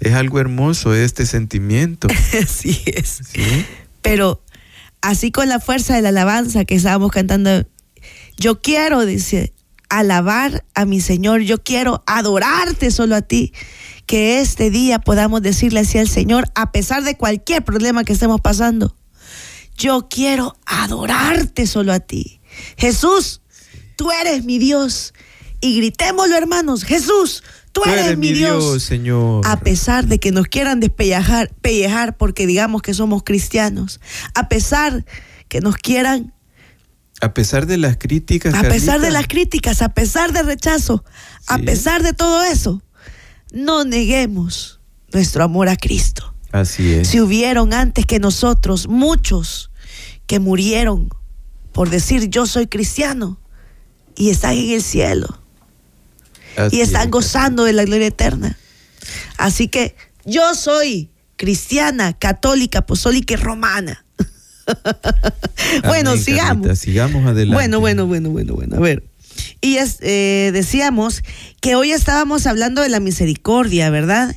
Es 0.00 0.14
algo 0.14 0.38
hermoso 0.38 0.94
este 0.94 1.26
sentimiento. 1.26 2.08
Así 2.42 2.82
es. 2.86 3.20
¿sí? 3.32 3.66
Pero 4.02 4.42
así 5.00 5.30
con 5.30 5.48
la 5.48 5.60
fuerza 5.60 5.94
de 5.94 6.02
la 6.02 6.08
alabanza 6.08 6.64
que 6.64 6.74
estábamos 6.74 7.12
cantando, 7.12 7.64
yo 8.38 8.60
quiero, 8.60 9.04
dice, 9.04 9.52
alabar 9.88 10.64
a 10.74 10.84
mi 10.84 11.00
Señor, 11.00 11.40
yo 11.40 11.62
quiero 11.62 12.02
adorarte 12.06 12.90
solo 12.90 13.16
a 13.16 13.22
ti. 13.22 13.52
Que 14.06 14.40
este 14.40 14.70
día 14.70 15.00
podamos 15.00 15.42
decirle 15.42 15.80
así 15.80 15.98
al 15.98 16.08
Señor, 16.08 16.48
a 16.54 16.72
pesar 16.72 17.04
de 17.04 17.16
cualquier 17.16 17.62
problema 17.62 18.04
que 18.04 18.14
estemos 18.14 18.40
pasando, 18.40 18.96
yo 19.76 20.08
quiero 20.08 20.56
adorarte 20.64 21.66
solo 21.66 21.92
a 21.92 22.00
ti. 22.00 22.40
Jesús, 22.78 23.42
tú 23.96 24.10
eres 24.10 24.44
mi 24.44 24.58
Dios. 24.58 25.12
Y 25.60 25.76
gritémoslo, 25.76 26.36
hermanos, 26.36 26.84
Jesús, 26.84 27.42
tú, 27.72 27.82
eres, 27.84 28.16
mi 28.16 28.32
Dios. 28.32 28.82
Señor. 28.82 29.46
A 29.46 29.60
pesar 29.60 30.06
de 30.06 30.18
que 30.18 30.30
nos 30.30 30.46
quieran 30.46 30.80
despellejar 30.80 31.50
pellejar 31.60 32.16
porque 32.16 32.46
digamos 32.46 32.80
que 32.80 32.94
somos 32.94 33.24
cristianos, 33.24 34.00
a 34.34 34.48
pesar 34.48 35.04
que 35.48 35.60
nos 35.60 35.76
quieran, 35.76 36.32
A 37.20 37.34
pesar 37.34 37.66
de 37.66 37.78
las 37.78 37.96
críticas. 37.96 38.54
a 38.54 38.62
pesar 38.62 39.00
de 39.00 39.10
las 39.10 39.26
críticas, 39.26 39.82
a 39.82 39.88
pesar 39.88 40.32
del 40.32 40.46
rechazo, 40.46 41.04
a 41.46 41.58
pesar 41.58 42.02
de 42.02 42.12
todo 42.12 42.44
eso, 42.44 42.82
no 43.52 43.84
neguemos 43.84 44.80
nuestro 45.12 45.42
amor 45.42 45.68
a 45.68 45.76
Cristo. 45.76 46.34
Así 46.52 46.92
es. 46.92 47.08
Si 47.08 47.20
hubieron 47.20 47.74
antes 47.74 48.06
que 48.06 48.18
nosotros 48.20 48.88
muchos 48.88 49.70
que 50.26 50.38
murieron 50.38 51.08
por 51.72 51.90
decir 51.90 52.28
yo 52.28 52.46
soy 52.46 52.66
cristiano 52.66 53.40
y 54.16 54.30
están 54.30 54.56
en 54.56 54.70
el 54.70 54.82
cielo 54.82 55.40
Así 56.56 56.76
y 56.76 56.80
están 56.80 57.04
es, 57.04 57.10
gozando 57.10 57.64
de 57.64 57.72
la 57.72 57.84
gloria 57.84 58.08
eterna. 58.08 58.58
Así 59.36 59.68
que 59.68 59.94
yo 60.24 60.54
soy 60.54 61.10
cristiana, 61.36 62.14
católica, 62.14 62.80
apostólica 62.80 63.34
y 63.34 63.36
romana. 63.36 64.04
bueno, 65.84 66.10
Amén, 66.10 66.22
sigamos. 66.22 66.66
Carlita, 66.66 66.76
sigamos 66.76 67.26
adelante. 67.26 67.54
Bueno, 67.54 67.80
bueno, 67.80 68.06
bueno, 68.06 68.30
bueno, 68.30 68.54
bueno. 68.54 68.76
A 68.76 68.80
ver. 68.80 69.04
Y 69.60 69.76
es, 69.76 69.98
eh, 70.02 70.50
decíamos 70.52 71.22
que 71.60 71.74
hoy 71.74 71.92
estábamos 71.92 72.46
hablando 72.46 72.82
de 72.82 72.88
la 72.88 73.00
misericordia, 73.00 73.90
¿verdad? 73.90 74.36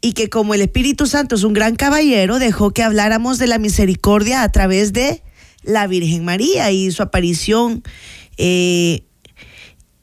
Y 0.00 0.12
que 0.14 0.28
como 0.28 0.54
el 0.54 0.62
Espíritu 0.62 1.06
Santo 1.06 1.36
es 1.36 1.44
un 1.44 1.52
gran 1.52 1.76
caballero, 1.76 2.38
dejó 2.38 2.72
que 2.72 2.82
habláramos 2.82 3.38
de 3.38 3.46
la 3.46 3.58
misericordia 3.58 4.42
a 4.42 4.50
través 4.50 4.92
de 4.92 5.22
la 5.62 5.86
Virgen 5.86 6.24
María 6.24 6.70
y 6.70 6.90
su 6.90 7.02
aparición 7.02 7.82
eh, 8.36 9.04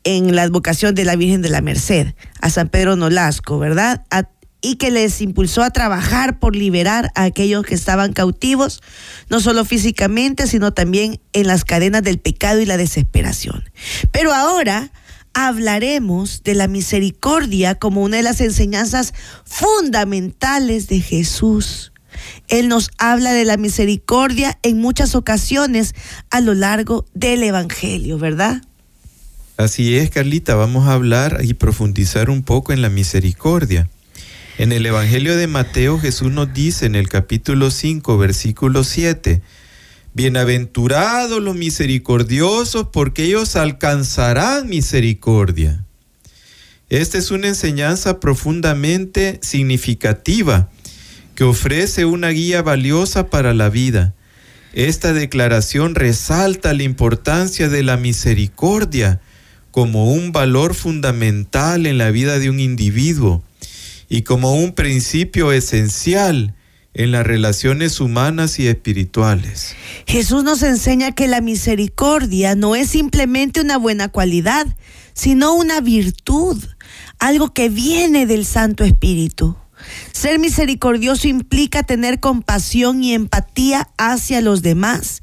en 0.03 0.35
la 0.35 0.43
advocación 0.43 0.95
de 0.95 1.03
la 1.05 1.15
Virgen 1.15 1.41
de 1.41 1.49
la 1.49 1.61
Merced 1.61 2.13
a 2.41 2.49
San 2.49 2.69
Pedro 2.69 2.95
Nolasco, 2.95 3.59
¿verdad? 3.59 4.03
A- 4.09 4.29
y 4.61 4.75
que 4.75 4.91
les 4.91 5.21
impulsó 5.21 5.63
a 5.63 5.71
trabajar 5.71 6.39
por 6.39 6.55
liberar 6.55 7.11
a 7.15 7.23
aquellos 7.23 7.65
que 7.65 7.75
estaban 7.75 8.13
cautivos, 8.13 8.81
no 9.29 9.39
solo 9.39 9.63
físicamente, 9.65 10.47
sino 10.47 10.73
también 10.73 11.19
en 11.33 11.47
las 11.47 11.63
cadenas 11.63 12.03
del 12.03 12.19
pecado 12.19 12.59
y 12.59 12.65
la 12.65 12.77
desesperación. 12.77 13.69
Pero 14.11 14.33
ahora 14.33 14.91
hablaremos 15.33 16.43
de 16.43 16.55
la 16.55 16.67
misericordia 16.67 17.75
como 17.75 18.01
una 18.01 18.17
de 18.17 18.23
las 18.23 18.41
enseñanzas 18.41 19.13
fundamentales 19.45 20.87
de 20.87 20.99
Jesús. 20.99 21.93
Él 22.49 22.67
nos 22.67 22.91
habla 22.97 23.31
de 23.31 23.45
la 23.45 23.55
misericordia 23.55 24.57
en 24.63 24.79
muchas 24.79 25.15
ocasiones 25.15 25.95
a 26.29 26.41
lo 26.41 26.53
largo 26.53 27.05
del 27.13 27.43
Evangelio, 27.43 28.17
¿verdad? 28.17 28.61
Así 29.55 29.97
es, 29.97 30.09
Carlita, 30.09 30.55
vamos 30.55 30.87
a 30.87 30.93
hablar 30.93 31.39
y 31.43 31.53
profundizar 31.53 32.29
un 32.29 32.43
poco 32.43 32.73
en 32.73 32.81
la 32.81 32.89
misericordia. 32.89 33.89
En 34.59 34.73
el 34.73 34.85
Evangelio 34.85 35.37
de 35.37 35.47
Mateo 35.47 35.97
Jesús 35.97 36.33
nos 36.33 36.53
dice 36.53 36.85
en 36.85 36.95
el 36.95 37.07
capítulo 37.07 37.71
5, 37.71 38.17
versículo 38.17 38.83
7, 38.83 39.41
Bienaventurados 40.13 41.41
los 41.41 41.55
misericordiosos 41.55 42.89
porque 42.91 43.23
ellos 43.23 43.55
alcanzarán 43.55 44.67
misericordia. 44.67 45.85
Esta 46.89 47.17
es 47.17 47.31
una 47.31 47.47
enseñanza 47.47 48.19
profundamente 48.19 49.39
significativa 49.41 50.69
que 51.35 51.45
ofrece 51.45 52.03
una 52.03 52.27
guía 52.27 52.61
valiosa 52.61 53.29
para 53.29 53.53
la 53.53 53.69
vida. 53.69 54.13
Esta 54.73 55.13
declaración 55.13 55.95
resalta 55.95 56.73
la 56.73 56.83
importancia 56.83 57.69
de 57.69 57.81
la 57.81 57.95
misericordia 57.95 59.21
como 59.71 60.11
un 60.11 60.33
valor 60.33 60.75
fundamental 60.75 61.85
en 61.85 61.97
la 61.97 62.11
vida 62.11 62.39
de 62.39 62.49
un 62.49 62.59
individuo 62.59 63.41
y 64.09 64.23
como 64.23 64.55
un 64.55 64.73
principio 64.73 65.51
esencial 65.51 66.55
en 66.95 67.11
las 67.11 67.25
relaciones 67.25 68.01
humanas 68.01 68.59
y 68.59 68.67
espirituales. 68.67 69.75
Jesús 70.07 70.43
nos 70.43 70.63
enseña 70.63 71.13
que 71.13 71.27
la 71.27 71.39
misericordia 71.39 72.55
no 72.55 72.75
es 72.75 72.89
simplemente 72.89 73.61
una 73.61 73.77
buena 73.77 74.09
cualidad, 74.09 74.65
sino 75.13 75.53
una 75.53 75.79
virtud, 75.79 76.61
algo 77.19 77.53
que 77.53 77.69
viene 77.69 78.25
del 78.25 78.45
Santo 78.45 78.83
Espíritu. 78.83 79.55
Ser 80.11 80.39
misericordioso 80.39 81.27
implica 81.27 81.83
tener 81.83 82.19
compasión 82.19 83.03
y 83.03 83.13
empatía 83.13 83.89
hacia 83.97 84.41
los 84.41 84.61
demás, 84.61 85.21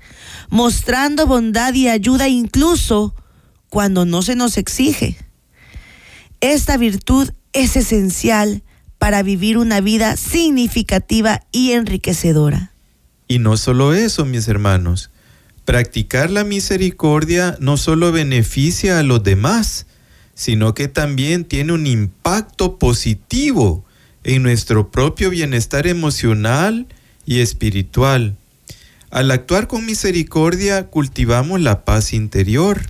mostrando 0.48 1.26
bondad 1.26 1.74
y 1.74 1.88
ayuda 1.88 2.28
incluso 2.28 3.14
cuando 3.68 4.06
no 4.06 4.22
se 4.22 4.36
nos 4.36 4.56
exige. 4.56 5.18
Esta 6.40 6.76
virtud 6.76 7.30
es 7.52 7.76
esencial 7.76 8.62
para 9.06 9.22
vivir 9.22 9.56
una 9.56 9.80
vida 9.80 10.16
significativa 10.16 11.44
y 11.52 11.70
enriquecedora. 11.70 12.72
Y 13.28 13.38
no 13.38 13.56
solo 13.56 13.94
eso, 13.94 14.24
mis 14.24 14.48
hermanos. 14.48 15.10
Practicar 15.64 16.28
la 16.28 16.42
misericordia 16.42 17.56
no 17.60 17.76
solo 17.76 18.10
beneficia 18.10 18.98
a 18.98 19.04
los 19.04 19.22
demás, 19.22 19.86
sino 20.34 20.74
que 20.74 20.88
también 20.88 21.44
tiene 21.44 21.72
un 21.72 21.86
impacto 21.86 22.80
positivo 22.80 23.84
en 24.24 24.42
nuestro 24.42 24.90
propio 24.90 25.30
bienestar 25.30 25.86
emocional 25.86 26.88
y 27.24 27.38
espiritual. 27.38 28.34
Al 29.12 29.30
actuar 29.30 29.68
con 29.68 29.86
misericordia 29.86 30.88
cultivamos 30.88 31.60
la 31.60 31.84
paz 31.84 32.12
interior, 32.12 32.82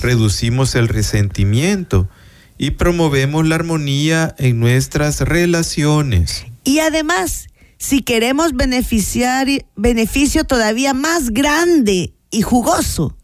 reducimos 0.00 0.74
el 0.74 0.88
resentimiento 0.88 2.08
y 2.62 2.72
promovemos 2.72 3.48
la 3.48 3.54
armonía 3.54 4.34
en 4.36 4.60
nuestras 4.60 5.22
relaciones. 5.22 6.44
Y 6.62 6.80
además, 6.80 7.46
si 7.78 8.02
queremos 8.02 8.52
beneficiar 8.52 9.48
beneficio 9.76 10.44
todavía 10.44 10.92
más 10.92 11.30
grande 11.30 12.12
y 12.30 12.42
jugoso, 12.42 13.16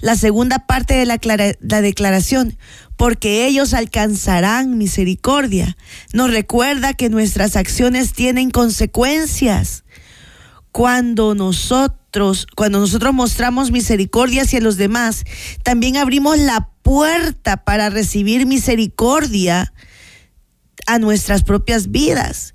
la 0.00 0.16
segunda 0.16 0.60
parte 0.60 0.94
de 0.94 1.04
la, 1.04 1.20
la, 1.60 1.82
declaración, 1.82 2.56
porque 2.96 3.46
ellos 3.46 3.74
alcanzarán 3.74 4.78
misericordia, 4.78 5.76
nos 6.14 6.30
recuerda 6.30 6.94
que 6.94 7.10
nuestras 7.10 7.56
acciones 7.56 8.14
tienen 8.14 8.50
consecuencias. 8.50 9.84
Cuando 10.72 11.34
nosotros, 11.34 12.46
cuando 12.54 12.80
nosotros 12.80 13.12
mostramos 13.12 13.70
misericordia 13.70 14.42
hacia 14.42 14.60
los 14.60 14.76
demás, 14.76 15.24
también 15.62 15.96
abrimos 15.96 16.38
la 16.38 16.70
puerta 16.82 17.64
para 17.64 17.90
recibir 17.90 18.46
misericordia 18.46 19.72
a 20.86 20.98
nuestras 20.98 21.42
propias 21.42 21.90
vidas. 21.90 22.54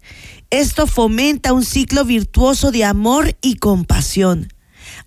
Esto 0.50 0.88
fomenta 0.88 1.53
un 1.53 1.65
ciclo 1.65 2.05
virtuoso 2.05 2.72
de 2.72 2.86
amor 2.86 3.36
y 3.41 3.55
compasión. 3.55 4.48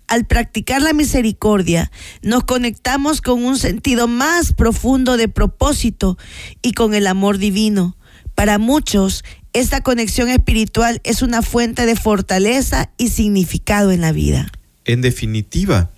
Al 0.07 0.25
practicar 0.25 0.81
la 0.81 0.93
misericordia, 0.93 1.91
nos 2.21 2.43
conectamos 2.43 3.21
con 3.21 3.43
un 3.43 3.57
sentido 3.57 4.07
más 4.07 4.53
profundo 4.53 5.17
de 5.17 5.27
propósito 5.27 6.17
y 6.61 6.73
con 6.73 6.93
el 6.93 7.07
amor 7.07 7.37
divino. 7.37 7.95
Para 8.35 8.57
muchos, 8.57 9.23
esta 9.53 9.81
conexión 9.81 10.29
espiritual 10.29 11.01
es 11.03 11.21
una 11.21 11.41
fuente 11.41 11.85
de 11.85 11.95
fortaleza 11.95 12.91
y 12.97 13.09
significado 13.09 13.91
en 13.91 14.01
la 14.01 14.11
vida. 14.11 14.51
En 14.85 15.01
definitiva, 15.01 15.89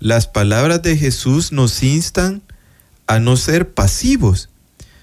las 0.00 0.26
palabras 0.26 0.82
de 0.82 0.96
Jesús 0.96 1.52
nos 1.52 1.82
instan 1.82 2.42
a 3.06 3.18
no 3.18 3.36
ser 3.36 3.72
pasivos, 3.72 4.50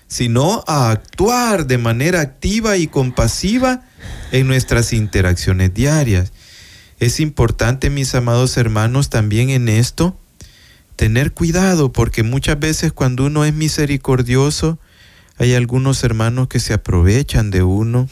sino 0.08 0.64
a 0.68 0.92
actuar 0.92 1.66
de 1.66 1.78
manera 1.78 2.22
activa 2.22 2.78
y 2.78 2.88
compasiva 2.88 3.84
en 4.32 4.48
nuestras 4.48 4.94
interacciones 4.94 5.74
diarias. 5.74 6.32
Es 7.00 7.20
importante, 7.20 7.90
mis 7.90 8.14
amados 8.14 8.58
hermanos, 8.58 9.10
también 9.10 9.50
en 9.50 9.70
esto, 9.70 10.18
tener 10.96 11.34
cuidado, 11.34 11.92
porque 11.92 12.24
muchas 12.24 12.60
veces 12.60 12.94
cuando 12.94 13.26
uno 13.26 13.46
es 13.46 13.54
misericordioso, 13.54 14.78
hay 15.38 15.54
algunos 15.54 16.04
hermanos 16.04 16.48
que 16.48 16.60
se 16.60 16.74
aprovechan 16.74 17.52
de 17.52 17.64
uno, 17.64 18.08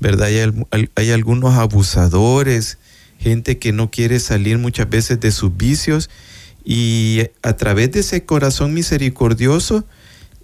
¿verdad? 0.00 0.28
Hay, 0.70 0.90
hay, 0.94 1.10
algunos 1.10 1.54
abusadores, 1.54 2.78
gente 3.18 3.58
que 3.58 3.72
no 3.72 3.90
quiere 3.90 4.20
salir 4.20 4.58
muchas 4.58 4.88
veces 4.88 5.20
de 5.20 5.32
sus 5.32 5.56
vicios 5.56 6.08
y 6.64 7.22
a 7.42 7.54
través 7.54 7.92
de 7.92 8.00
ese 8.00 8.24
corazón 8.24 8.74
misericordioso 8.74 9.84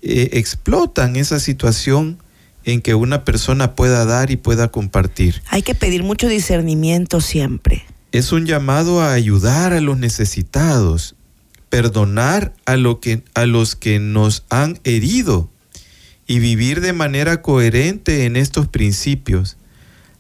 eh, 0.03 0.31
explotan 0.33 1.17
esa 1.17 1.41
situación 1.41 2.19
en 2.65 2.81
que 2.81 2.95
una 2.95 3.25
persona 3.25 3.75
pueda 3.75 4.05
dar 4.05 4.31
y 4.31 4.37
pueda 4.37 4.69
compartir. 4.69 5.43
Hay 5.49 5.63
que 5.63 5.75
pedir 5.75 6.03
mucho 6.03 6.29
discernimiento 6.29 7.21
siempre. 7.21 7.85
Es 8.13 8.33
un 8.33 8.47
llamado 8.47 9.01
a 9.03 9.13
ayudar 9.13 9.73
a 9.73 9.81
los 9.81 9.99
necesitados, 9.99 11.15
perdonar 11.69 12.55
a, 12.65 12.77
lo 12.77 13.01
que, 13.01 13.23
a 13.35 13.47
los 13.47 13.77
que 13.77 13.99
nos 13.99 14.45
han 14.49 14.79
herido 14.85 15.51
y 16.27 16.39
vivir 16.39 16.81
de 16.81 16.93
manera 16.93 17.43
coherente 17.43 18.25
en 18.25 18.37
estos 18.37 18.69
principios. 18.69 19.57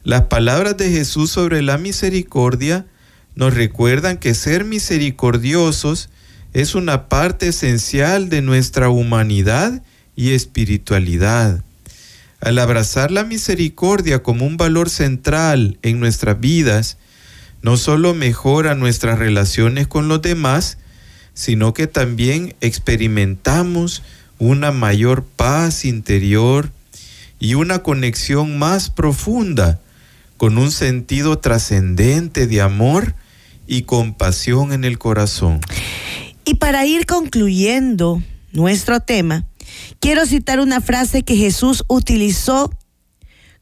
Las 0.03 0.23
palabras 0.23 0.77
de 0.77 0.91
Jesús 0.91 1.31
sobre 1.31 1.63
la 1.63 1.79
misericordia 1.79 2.87
nos 3.35 3.55
recuerdan 3.55 4.19
que 4.19 4.35
ser 4.35 4.65
misericordiosos 4.65 6.11
es 6.53 6.75
una 6.75 7.09
parte 7.09 7.49
esencial 7.49 8.29
de 8.29 8.43
nuestra 8.43 8.89
humanidad 8.89 9.83
y 10.15 10.33
espiritualidad. 10.33 11.65
Al 12.41 12.59
abrazar 12.59 13.11
la 13.11 13.25
misericordia 13.25 14.23
como 14.23 14.47
un 14.47 14.57
valor 14.57 14.91
central 14.91 15.79
en 15.83 15.99
nuestras 15.99 16.39
vidas, 16.39 16.99
no 17.63 17.79
solo 17.79 18.13
mejora 18.13 18.75
nuestras 18.75 19.19
relaciones 19.19 19.87
con 19.87 20.07
los 20.07 20.21
demás, 20.21 20.77
sino 21.33 21.73
que 21.73 21.87
también 21.87 22.55
experimentamos 22.61 24.03
una 24.39 24.73
mayor 24.73 25.25
paz 25.25 25.85
interior 25.85 26.71
y 27.39 27.55
una 27.55 27.83
conexión 27.83 28.59
más 28.59 28.91
profunda 28.91 29.81
con 30.37 30.59
un 30.59 30.71
sentido 30.71 31.39
trascendente 31.39 32.47
de 32.47 32.61
amor 32.61 33.15
y 33.67 33.83
compasión 33.83 34.73
en 34.73 34.85
el 34.85 34.99
corazón. 34.99 35.61
Y 36.45 36.55
para 36.55 36.85
ir 36.87 37.07
concluyendo 37.07 38.23
nuestro 38.53 39.01
tema, 39.01 39.47
quiero 40.01 40.27
citar 40.27 40.61
una 40.61 40.81
frase 40.81 41.23
que 41.23 41.37
Jesús 41.37 41.85
utilizó 41.89 42.71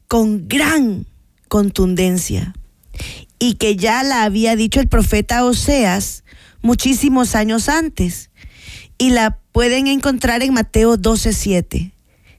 con 0.07 0.47
gran 0.47 1.05
contundencia 1.47 2.53
y 3.39 3.55
que 3.55 3.75
ya 3.75 4.03
la 4.03 4.23
había 4.23 4.55
dicho 4.55 4.79
el 4.79 4.87
profeta 4.87 5.45
Oseas 5.45 6.23
muchísimos 6.61 7.35
años 7.35 7.69
antes 7.69 8.29
y 9.03 9.09
la 9.09 9.37
pueden 9.51 9.87
encontrar 9.87 10.43
en 10.43 10.53
Mateo 10.53 10.95
12:7. 10.95 11.91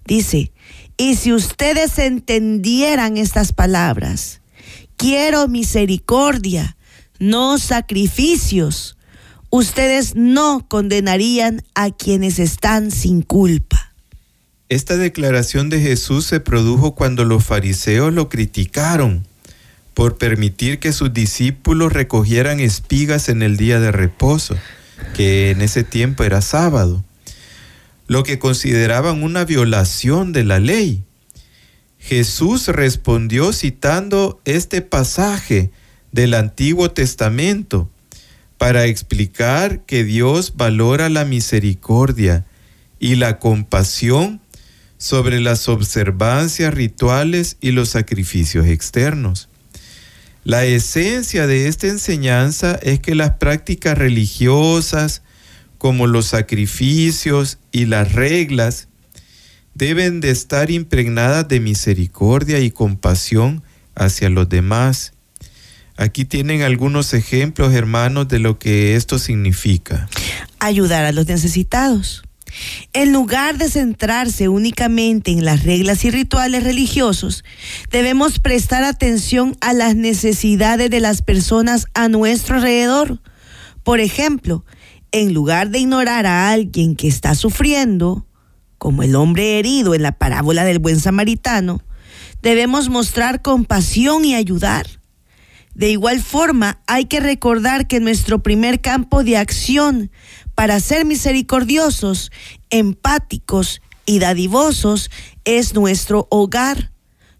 Dice, 0.06 0.50
y 0.96 1.16
si 1.16 1.34
ustedes 1.34 1.98
entendieran 1.98 3.18
estas 3.18 3.52
palabras, 3.52 4.40
quiero 4.96 5.46
misericordia, 5.46 6.78
no 7.18 7.58
sacrificios, 7.58 8.96
ustedes 9.50 10.14
no 10.16 10.64
condenarían 10.66 11.62
a 11.74 11.90
quienes 11.90 12.38
están 12.38 12.90
sin 12.90 13.20
culpa. 13.20 13.92
Esta 14.70 14.96
declaración 14.96 15.68
de 15.68 15.82
Jesús 15.82 16.24
se 16.24 16.40
produjo 16.40 16.94
cuando 16.94 17.26
los 17.26 17.44
fariseos 17.44 18.10
lo 18.14 18.30
criticaron 18.30 19.26
por 19.92 20.16
permitir 20.16 20.78
que 20.78 20.94
sus 20.94 21.12
discípulos 21.12 21.92
recogieran 21.92 22.58
espigas 22.58 23.28
en 23.28 23.42
el 23.42 23.58
día 23.58 23.80
de 23.80 23.92
reposo, 23.92 24.56
que 25.14 25.50
en 25.50 25.62
ese 25.62 25.84
tiempo 25.84 26.24
era 26.24 26.40
sábado, 26.40 27.04
lo 28.06 28.22
que 28.22 28.38
consideraban 28.38 29.22
una 29.22 29.44
violación 29.44 30.32
de 30.32 30.44
la 30.44 30.60
ley. 30.60 31.04
Jesús 31.98 32.68
respondió 32.68 33.52
citando 33.52 34.40
este 34.44 34.82
pasaje 34.82 35.70
del 36.12 36.34
Antiguo 36.34 36.90
Testamento 36.90 37.90
para 38.58 38.86
explicar 38.86 39.80
que 39.80 40.04
Dios 40.04 40.54
valora 40.56 41.08
la 41.08 41.24
misericordia 41.24 42.44
y 42.98 43.16
la 43.16 43.38
compasión 43.38 44.40
sobre 44.98 45.40
las 45.40 45.68
observancias 45.68 46.72
rituales 46.72 47.56
y 47.60 47.72
los 47.72 47.90
sacrificios 47.90 48.66
externos. 48.66 49.48
La 50.44 50.66
esencia 50.66 51.46
de 51.46 51.68
esta 51.68 51.86
enseñanza 51.86 52.78
es 52.82 53.00
que 53.00 53.14
las 53.14 53.30
prácticas 53.32 53.96
religiosas, 53.96 55.22
como 55.78 56.06
los 56.06 56.26
sacrificios 56.26 57.58
y 57.72 57.86
las 57.86 58.12
reglas, 58.12 58.88
deben 59.72 60.20
de 60.20 60.30
estar 60.30 60.70
impregnadas 60.70 61.48
de 61.48 61.60
misericordia 61.60 62.60
y 62.60 62.70
compasión 62.70 63.62
hacia 63.94 64.28
los 64.28 64.50
demás. 64.50 65.14
Aquí 65.96 66.26
tienen 66.26 66.60
algunos 66.60 67.14
ejemplos, 67.14 67.72
hermanos, 67.72 68.28
de 68.28 68.38
lo 68.38 68.58
que 68.58 68.96
esto 68.96 69.18
significa. 69.18 70.10
Ayudar 70.58 71.06
a 71.06 71.12
los 71.12 71.26
necesitados. 71.26 72.22
En 72.92 73.12
lugar 73.12 73.58
de 73.58 73.68
centrarse 73.68 74.48
únicamente 74.48 75.30
en 75.30 75.44
las 75.44 75.64
reglas 75.64 76.04
y 76.04 76.10
rituales 76.10 76.64
religiosos, 76.64 77.44
debemos 77.90 78.38
prestar 78.38 78.84
atención 78.84 79.56
a 79.60 79.72
las 79.72 79.96
necesidades 79.96 80.90
de 80.90 81.00
las 81.00 81.22
personas 81.22 81.86
a 81.94 82.08
nuestro 82.08 82.56
alrededor. 82.56 83.20
Por 83.82 84.00
ejemplo, 84.00 84.64
en 85.12 85.34
lugar 85.34 85.70
de 85.70 85.80
ignorar 85.80 86.26
a 86.26 86.50
alguien 86.50 86.96
que 86.96 87.08
está 87.08 87.34
sufriendo, 87.34 88.26
como 88.78 89.02
el 89.02 89.16
hombre 89.16 89.58
herido 89.58 89.94
en 89.94 90.02
la 90.02 90.12
parábola 90.12 90.64
del 90.64 90.78
buen 90.78 91.00
samaritano, 91.00 91.80
debemos 92.42 92.88
mostrar 92.88 93.42
compasión 93.42 94.24
y 94.24 94.34
ayudar. 94.34 94.86
De 95.74 95.90
igual 95.90 96.20
forma, 96.20 96.80
hay 96.86 97.06
que 97.06 97.18
recordar 97.18 97.88
que 97.88 97.98
nuestro 97.98 98.42
primer 98.42 98.80
campo 98.80 99.24
de 99.24 99.36
acción 99.36 100.10
para 100.54 100.80
ser 100.80 101.04
misericordiosos, 101.04 102.30
empáticos 102.70 103.80
y 104.06 104.18
dadivosos 104.18 105.10
es 105.44 105.74
nuestro 105.74 106.26
hogar, 106.30 106.90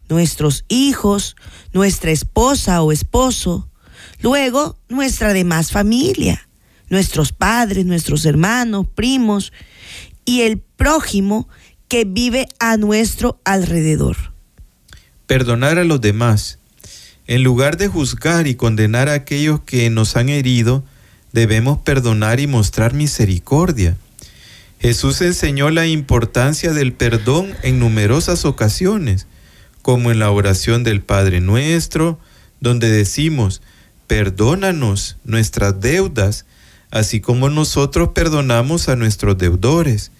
nuestros 0.08 0.64
hijos, 0.68 1.36
nuestra 1.72 2.10
esposa 2.10 2.82
o 2.82 2.92
esposo, 2.92 3.68
luego 4.20 4.78
nuestra 4.88 5.32
demás 5.32 5.70
familia, 5.70 6.48
nuestros 6.88 7.32
padres, 7.32 7.86
nuestros 7.86 8.24
hermanos, 8.26 8.86
primos 8.94 9.52
y 10.24 10.42
el 10.42 10.58
prójimo 10.58 11.48
que 11.88 12.04
vive 12.04 12.48
a 12.58 12.76
nuestro 12.76 13.40
alrededor. 13.44 14.16
Perdonar 15.26 15.78
a 15.78 15.84
los 15.84 16.00
demás. 16.00 16.58
En 17.26 17.42
lugar 17.42 17.78
de 17.78 17.88
juzgar 17.88 18.46
y 18.46 18.54
condenar 18.54 19.08
a 19.08 19.14
aquellos 19.14 19.60
que 19.60 19.88
nos 19.88 20.16
han 20.16 20.28
herido, 20.28 20.84
debemos 21.34 21.78
perdonar 21.78 22.38
y 22.38 22.46
mostrar 22.46 22.94
misericordia. 22.94 23.96
Jesús 24.78 25.20
enseñó 25.20 25.68
la 25.70 25.84
importancia 25.84 26.72
del 26.72 26.92
perdón 26.92 27.54
en 27.64 27.80
numerosas 27.80 28.44
ocasiones, 28.44 29.26
como 29.82 30.12
en 30.12 30.20
la 30.20 30.30
oración 30.30 30.84
del 30.84 31.02
Padre 31.02 31.40
Nuestro, 31.40 32.20
donde 32.60 32.88
decimos, 32.88 33.62
perdónanos 34.06 35.16
nuestras 35.24 35.80
deudas, 35.80 36.46
así 36.92 37.20
como 37.20 37.50
nosotros 37.50 38.10
perdonamos 38.14 38.88
a 38.88 38.94
nuestros 38.94 39.36
deudores, 39.36 40.12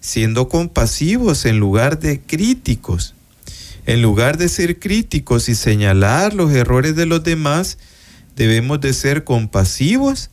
siendo 0.00 0.48
compasivos 0.48 1.44
en 1.44 1.58
lugar 1.60 2.00
de 2.00 2.22
críticos. 2.22 3.14
En 3.84 4.00
lugar 4.00 4.38
de 4.38 4.48
ser 4.48 4.78
críticos 4.78 5.50
y 5.50 5.54
señalar 5.54 6.32
los 6.32 6.50
errores 6.52 6.96
de 6.96 7.04
los 7.04 7.22
demás, 7.22 7.76
debemos 8.36 8.80
de 8.80 8.94
ser 8.94 9.24
compasivos 9.24 10.30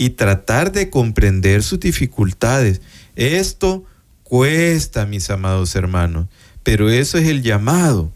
y 0.00 0.08
tratar 0.08 0.72
de 0.72 0.88
comprender 0.88 1.62
sus 1.62 1.78
dificultades. 1.78 2.80
Esto 3.16 3.84
cuesta, 4.22 5.04
mis 5.04 5.28
amados 5.28 5.76
hermanos, 5.76 6.26
pero 6.62 6.88
eso 6.88 7.18
es 7.18 7.28
el 7.28 7.42
llamado. 7.42 8.10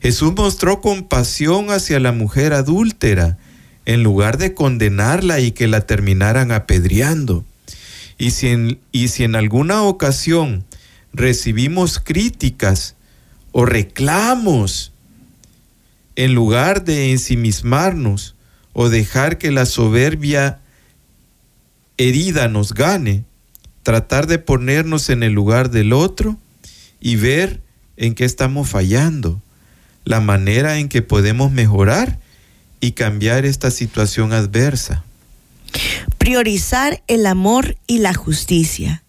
Jesús 0.00 0.34
mostró 0.36 0.80
compasión 0.80 1.72
hacia 1.72 1.98
la 1.98 2.12
mujer 2.12 2.52
adúltera 2.52 3.38
en 3.86 4.04
lugar 4.04 4.38
de 4.38 4.54
condenarla 4.54 5.40
y 5.40 5.50
que 5.50 5.66
la 5.66 5.80
terminaran 5.80 6.52
apedreando. 6.52 7.44
Y 8.18 8.30
si 8.30 8.46
en, 8.46 8.78
y 8.92 9.08
si 9.08 9.24
en 9.24 9.34
alguna 9.34 9.82
ocasión 9.82 10.64
recibimos 11.12 11.98
críticas 11.98 12.94
o 13.50 13.66
reclamos, 13.66 14.92
en 16.14 16.34
lugar 16.34 16.84
de 16.84 17.10
ensimismarnos 17.10 18.36
o 18.74 18.90
dejar 18.90 19.38
que 19.38 19.50
la 19.50 19.66
soberbia 19.66 20.60
herida 21.98 22.48
nos 22.48 22.74
gane, 22.74 23.24
tratar 23.82 24.26
de 24.26 24.38
ponernos 24.38 25.10
en 25.10 25.22
el 25.22 25.32
lugar 25.32 25.70
del 25.70 25.92
otro 25.92 26.38
y 27.00 27.16
ver 27.16 27.60
en 27.96 28.14
qué 28.14 28.24
estamos 28.24 28.68
fallando, 28.68 29.40
la 30.04 30.20
manera 30.20 30.78
en 30.78 30.88
que 30.88 31.02
podemos 31.02 31.50
mejorar 31.50 32.18
y 32.80 32.92
cambiar 32.92 33.44
esta 33.44 33.70
situación 33.70 34.32
adversa. 34.32 35.04
Priorizar 36.18 37.02
el 37.06 37.26
amor 37.26 37.76
y 37.86 37.98
la 37.98 38.14
justicia. 38.14 39.02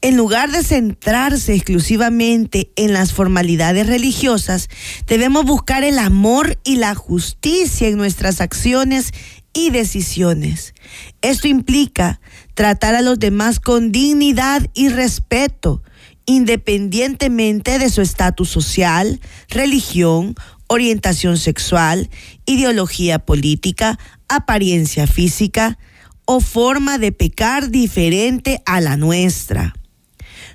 En 0.00 0.16
lugar 0.16 0.50
de 0.50 0.64
centrarse 0.64 1.54
exclusivamente 1.54 2.70
en 2.76 2.92
las 2.92 3.12
formalidades 3.12 3.86
religiosas, 3.86 4.68
debemos 5.06 5.44
buscar 5.44 5.84
el 5.84 5.98
amor 5.98 6.58
y 6.64 6.76
la 6.76 6.94
justicia 6.94 7.88
en 7.88 7.96
nuestras 7.96 8.40
acciones 8.40 9.12
y 9.52 9.70
decisiones. 9.70 10.74
Esto 11.20 11.48
implica 11.48 12.20
tratar 12.54 12.94
a 12.94 13.02
los 13.02 13.18
demás 13.18 13.60
con 13.60 13.92
dignidad 13.92 14.66
y 14.74 14.88
respeto, 14.88 15.82
independientemente 16.26 17.78
de 17.78 17.90
su 17.90 18.00
estatus 18.00 18.48
social, 18.48 19.20
religión, 19.48 20.34
orientación 20.66 21.36
sexual, 21.36 22.08
ideología 22.46 23.18
política, 23.18 23.98
apariencia 24.28 25.06
física 25.06 25.78
o 26.24 26.40
forma 26.40 26.98
de 26.98 27.12
pecar 27.12 27.70
diferente 27.70 28.62
a 28.64 28.80
la 28.80 28.96
nuestra. 28.96 29.74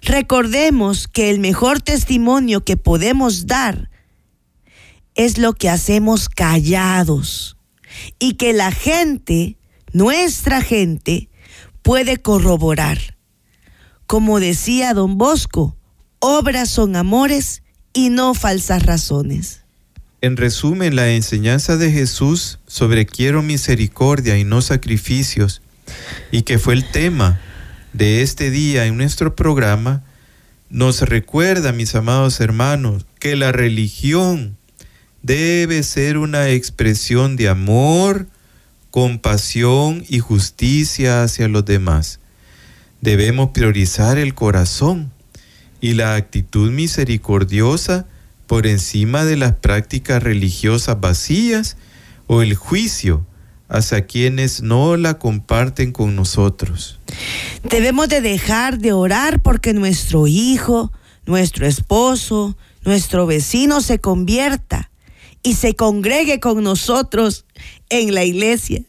Recordemos 0.01 1.07
que 1.07 1.29
el 1.29 1.39
mejor 1.39 1.81
testimonio 1.81 2.63
que 2.63 2.77
podemos 2.77 3.47
dar 3.47 3.89
es 5.15 5.37
lo 5.37 5.53
que 5.53 5.69
hacemos 5.69 6.29
callados 6.29 7.56
y 8.19 8.33
que 8.33 8.53
la 8.53 8.71
gente, 8.71 9.57
nuestra 9.93 10.61
gente, 10.61 11.29
puede 11.81 12.17
corroborar. 12.17 13.17
Como 14.05 14.39
decía 14.39 14.93
don 14.93 15.17
Bosco, 15.17 15.75
obras 16.19 16.69
son 16.69 16.95
amores 16.95 17.63
y 17.93 18.09
no 18.09 18.33
falsas 18.33 18.85
razones. 18.85 19.61
En 20.21 20.35
resumen, 20.35 20.95
la 20.95 21.09
enseñanza 21.11 21.77
de 21.77 21.91
Jesús 21.91 22.59
sobre 22.65 23.05
quiero 23.05 23.43
misericordia 23.43 24.37
y 24.37 24.43
no 24.43 24.61
sacrificios, 24.61 25.61
y 26.31 26.41
que 26.41 26.57
fue 26.57 26.73
el 26.73 26.89
tema 26.89 27.39
de 27.93 28.21
este 28.21 28.49
día 28.49 28.85
en 28.85 28.97
nuestro 28.97 29.35
programa, 29.35 30.03
nos 30.69 31.01
recuerda, 31.01 31.71
mis 31.71 31.95
amados 31.95 32.39
hermanos, 32.39 33.05
que 33.19 33.35
la 33.35 33.51
religión 33.51 34.57
debe 35.21 35.83
ser 35.83 36.17
una 36.17 36.49
expresión 36.49 37.35
de 37.35 37.49
amor, 37.49 38.27
compasión 38.91 40.03
y 40.07 40.19
justicia 40.19 41.23
hacia 41.23 41.47
los 41.47 41.65
demás. 41.65 42.19
Debemos 43.01 43.49
priorizar 43.49 44.17
el 44.17 44.33
corazón 44.33 45.11
y 45.81 45.93
la 45.93 46.15
actitud 46.15 46.71
misericordiosa 46.71 48.05
por 48.47 48.65
encima 48.65 49.25
de 49.25 49.37
las 49.37 49.53
prácticas 49.53 50.23
religiosas 50.23 50.99
vacías 50.99 51.77
o 52.27 52.41
el 52.41 52.55
juicio 52.55 53.25
hacia 53.69 54.05
quienes 54.05 54.61
no 54.61 54.95
la 54.95 55.19
comparten 55.19 55.91
con 55.91 56.15
nosotros. 56.15 56.99
Debemos 57.63 58.07
de 58.07 58.21
dejar 58.21 58.79
de 58.79 58.93
orar 58.93 59.41
porque 59.41 59.73
nuestro 59.73 60.25
hijo, 60.27 60.91
nuestro 61.25 61.67
esposo, 61.67 62.57
nuestro 62.83 63.27
vecino 63.27 63.81
se 63.81 63.99
convierta 63.99 64.89
y 65.43 65.55
se 65.55 65.75
congregue 65.75 66.39
con 66.39 66.63
nosotros 66.63 67.45
en 67.89 68.13
la 68.13 68.23
iglesia 68.23 68.83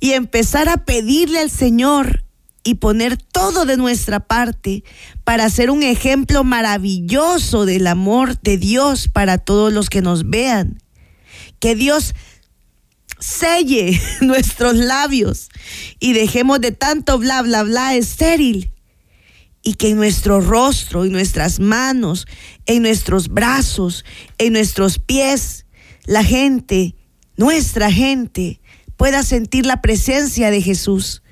y 0.00 0.12
empezar 0.12 0.68
a 0.68 0.84
pedirle 0.84 1.40
al 1.40 1.50
Señor 1.50 2.24
y 2.64 2.74
poner 2.74 3.16
todo 3.16 3.64
de 3.64 3.76
nuestra 3.76 4.20
parte 4.20 4.84
para 5.24 5.48
ser 5.48 5.70
un 5.70 5.82
ejemplo 5.82 6.44
maravilloso 6.44 7.64
del 7.64 7.86
amor 7.86 8.38
de 8.40 8.58
Dios 8.58 9.08
para 9.08 9.38
todos 9.38 9.72
los 9.72 9.88
que 9.88 10.02
nos 10.02 10.28
vean. 10.28 10.82
Que 11.60 11.74
Dios 11.74 12.14
selle 13.18 14.00
nuestros 14.20 14.76
labios 14.76 15.48
y 15.98 16.12
dejemos 16.12 16.60
de 16.60 16.72
tanto 16.72 17.18
bla, 17.18 17.42
bla, 17.42 17.62
bla 17.62 17.94
estéril. 17.94 18.70
Y 19.62 19.74
que 19.74 19.90
en 19.90 19.96
nuestro 19.96 20.40
rostro, 20.40 21.04
en 21.04 21.12
nuestras 21.12 21.60
manos, 21.60 22.26
en 22.66 22.82
nuestros 22.82 23.28
brazos, 23.28 24.04
en 24.38 24.52
nuestros 24.52 24.98
pies, 24.98 25.66
la 26.08 26.24
gente, 26.24 26.94
nuestra 27.36 27.92
gente, 27.92 28.62
pueda 28.96 29.22
sentir 29.22 29.66
la 29.66 29.82
presencia 29.82 30.50
de 30.50 30.62
Jesús, 30.62 31.22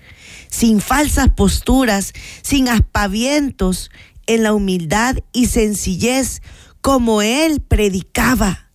sin 0.50 0.82
falsas 0.82 1.30
posturas, 1.34 2.12
sin 2.42 2.68
aspavientos, 2.68 3.90
en 4.26 4.42
la 4.42 4.52
humildad 4.52 5.16
y 5.32 5.46
sencillez 5.46 6.42
como 6.82 7.22
Él 7.22 7.62
predicaba, 7.62 8.70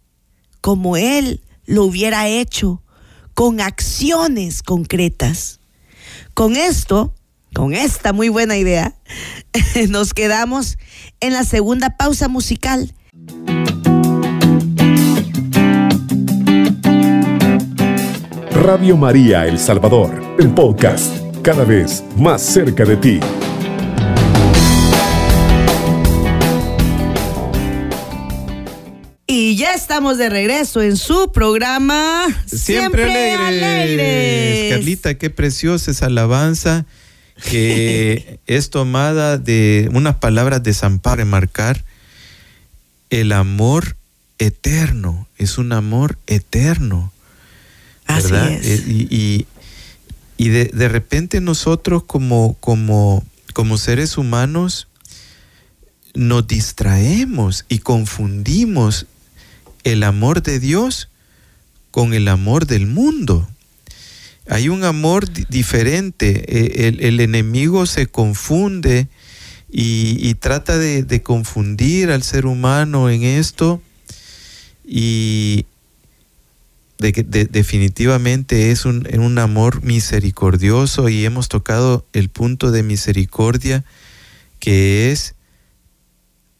como 0.59 0.97
Él 0.97 1.43
lo 1.65 1.83
hubiera 1.83 2.27
hecho, 2.27 2.81
con 3.35 3.61
acciones 3.61 4.63
concretas. 4.63 5.59
Con 6.33 6.55
esto, 6.55 7.13
con 7.53 7.75
esta 7.75 8.11
muy 8.11 8.29
buena 8.29 8.57
idea, 8.57 8.95
nos 9.89 10.15
quedamos 10.15 10.79
en 11.19 11.33
la 11.33 11.43
segunda 11.43 11.95
pausa 11.95 12.27
musical. 12.27 12.91
Radio 18.61 18.95
María 18.95 19.47
El 19.47 19.57
Salvador, 19.57 20.35
el 20.37 20.53
podcast, 20.53 21.11
cada 21.41 21.63
vez 21.63 22.03
más 22.15 22.43
cerca 22.43 22.85
de 22.85 22.95
ti. 22.95 23.19
Y 29.25 29.55
ya 29.55 29.73
estamos 29.73 30.19
de 30.19 30.29
regreso 30.29 30.83
en 30.83 30.95
su 30.95 31.31
programa 31.31 32.27
Siempre, 32.45 33.33
alegres. 33.33 34.75
Carlita, 34.75 35.15
qué 35.15 35.31
preciosa 35.31 35.89
esa 35.89 36.05
alabanza 36.05 36.85
que 37.49 38.39
es 38.45 38.69
tomada 38.69 39.39
de 39.39 39.89
unas 39.91 40.17
palabras 40.17 40.61
de 40.61 40.75
San 40.75 40.99
Pablo 40.99 41.25
marcar 41.25 41.83
el 43.09 43.31
amor 43.31 43.95
eterno, 44.37 45.27
es 45.39 45.57
un 45.57 45.73
amor 45.73 46.19
eterno. 46.27 47.10
¿Verdad? 48.15 48.47
Así 48.47 48.55
es. 48.69 48.79
Eh, 48.79 48.83
Y, 48.87 49.15
y- 49.15 49.45
y 50.37 50.49
de, 50.49 50.65
de 50.65 50.89
repente 50.89 51.39
nosotros 51.39 52.03
como, 52.03 52.55
como, 52.59 53.23
como 53.53 53.77
seres 53.77 54.17
humanos 54.17 54.87
nos 56.15 56.47
distraemos 56.47 57.65
y 57.69 57.79
confundimos 57.79 59.05
el 59.83 60.01
amor 60.03 60.41
de 60.41 60.59
Dios 60.59 61.09
con 61.91 62.13
el 62.13 62.27
amor 62.27 62.65
del 62.65 62.87
mundo. 62.87 63.47
Hay 64.49 64.67
un 64.69 64.83
amor 64.83 65.31
di- 65.31 65.45
diferente. 65.47 66.43
Eh, 66.47 66.87
El, 66.87 67.01
el 67.03 67.19
enemigo 67.19 67.85
se 67.85 68.07
confunde 68.07 69.07
y, 69.71 70.17
y 70.27 70.33
trata 70.33 70.77
de, 70.77 71.03
de 71.03 71.21
confundir 71.21 72.09
al 72.09 72.23
ser 72.23 72.45
humano 72.47 73.09
en 73.11 73.23
esto 73.23 73.79
y 74.85 75.65
de 77.01 77.11
que 77.11 77.23
de- 77.23 77.45
definitivamente 77.45 78.71
es 78.71 78.85
un, 78.85 79.05
un 79.19 79.37
amor 79.39 79.83
misericordioso 79.83 81.09
y 81.09 81.25
hemos 81.25 81.49
tocado 81.49 82.05
el 82.13 82.29
punto 82.29 82.71
de 82.71 82.83
misericordia 82.83 83.83
que 84.59 85.11
es 85.11 85.35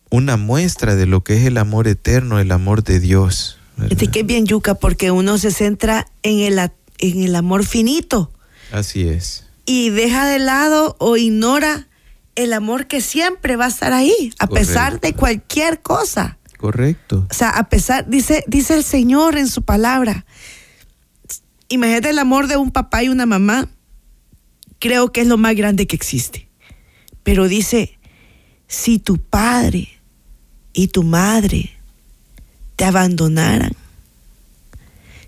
una 0.09 0.35
muestra 0.35 0.95
de 0.95 1.05
lo 1.05 1.23
que 1.23 1.37
es 1.37 1.45
el 1.45 1.57
amor 1.57 1.87
eterno, 1.87 2.39
el 2.39 2.51
amor 2.51 2.83
de 2.83 2.99
Dios. 2.99 3.57
Fíjate 3.77 4.07
que 4.07 4.19
es 4.21 4.25
bien 4.25 4.45
yuca 4.45 4.75
porque 4.75 5.11
uno 5.11 5.37
se 5.37 5.51
centra 5.51 6.07
en 6.23 6.39
el, 6.39 6.59
en 6.99 7.23
el 7.23 7.35
amor 7.35 7.65
finito 7.65 8.31
Así 8.71 9.07
es. 9.07 9.45
y 9.65 9.89
deja 9.91 10.27
de 10.27 10.39
lado 10.39 10.95
o 10.99 11.15
ignora 11.17 11.87
el 12.35 12.53
amor 12.53 12.87
que 12.87 13.01
siempre 13.01 13.55
va 13.55 13.65
a 13.65 13.69
estar 13.69 13.93
ahí, 13.93 14.33
a 14.39 14.47
pesar 14.47 14.99
de 15.01 15.13
cualquier 15.13 15.81
cosa. 15.81 16.37
Correcto. 16.61 17.25
O 17.27 17.33
sea, 17.33 17.49
a 17.49 17.69
pesar, 17.69 18.07
dice, 18.07 18.43
dice 18.45 18.75
el 18.75 18.83
Señor 18.83 19.35
en 19.35 19.47
su 19.47 19.63
palabra. 19.63 20.27
Imagínate 21.69 22.11
el 22.11 22.19
amor 22.19 22.47
de 22.47 22.55
un 22.55 22.69
papá 22.69 23.01
y 23.01 23.09
una 23.09 23.25
mamá. 23.25 23.67
Creo 24.77 25.11
que 25.11 25.21
es 25.21 25.27
lo 25.27 25.39
más 25.39 25.55
grande 25.55 25.87
que 25.87 25.95
existe. 25.95 26.47
Pero 27.23 27.47
dice, 27.47 27.97
si 28.67 28.99
tu 28.99 29.17
padre 29.17 29.89
y 30.71 30.89
tu 30.89 31.01
madre 31.01 31.71
te 32.75 32.85
abandonaran, 32.85 33.71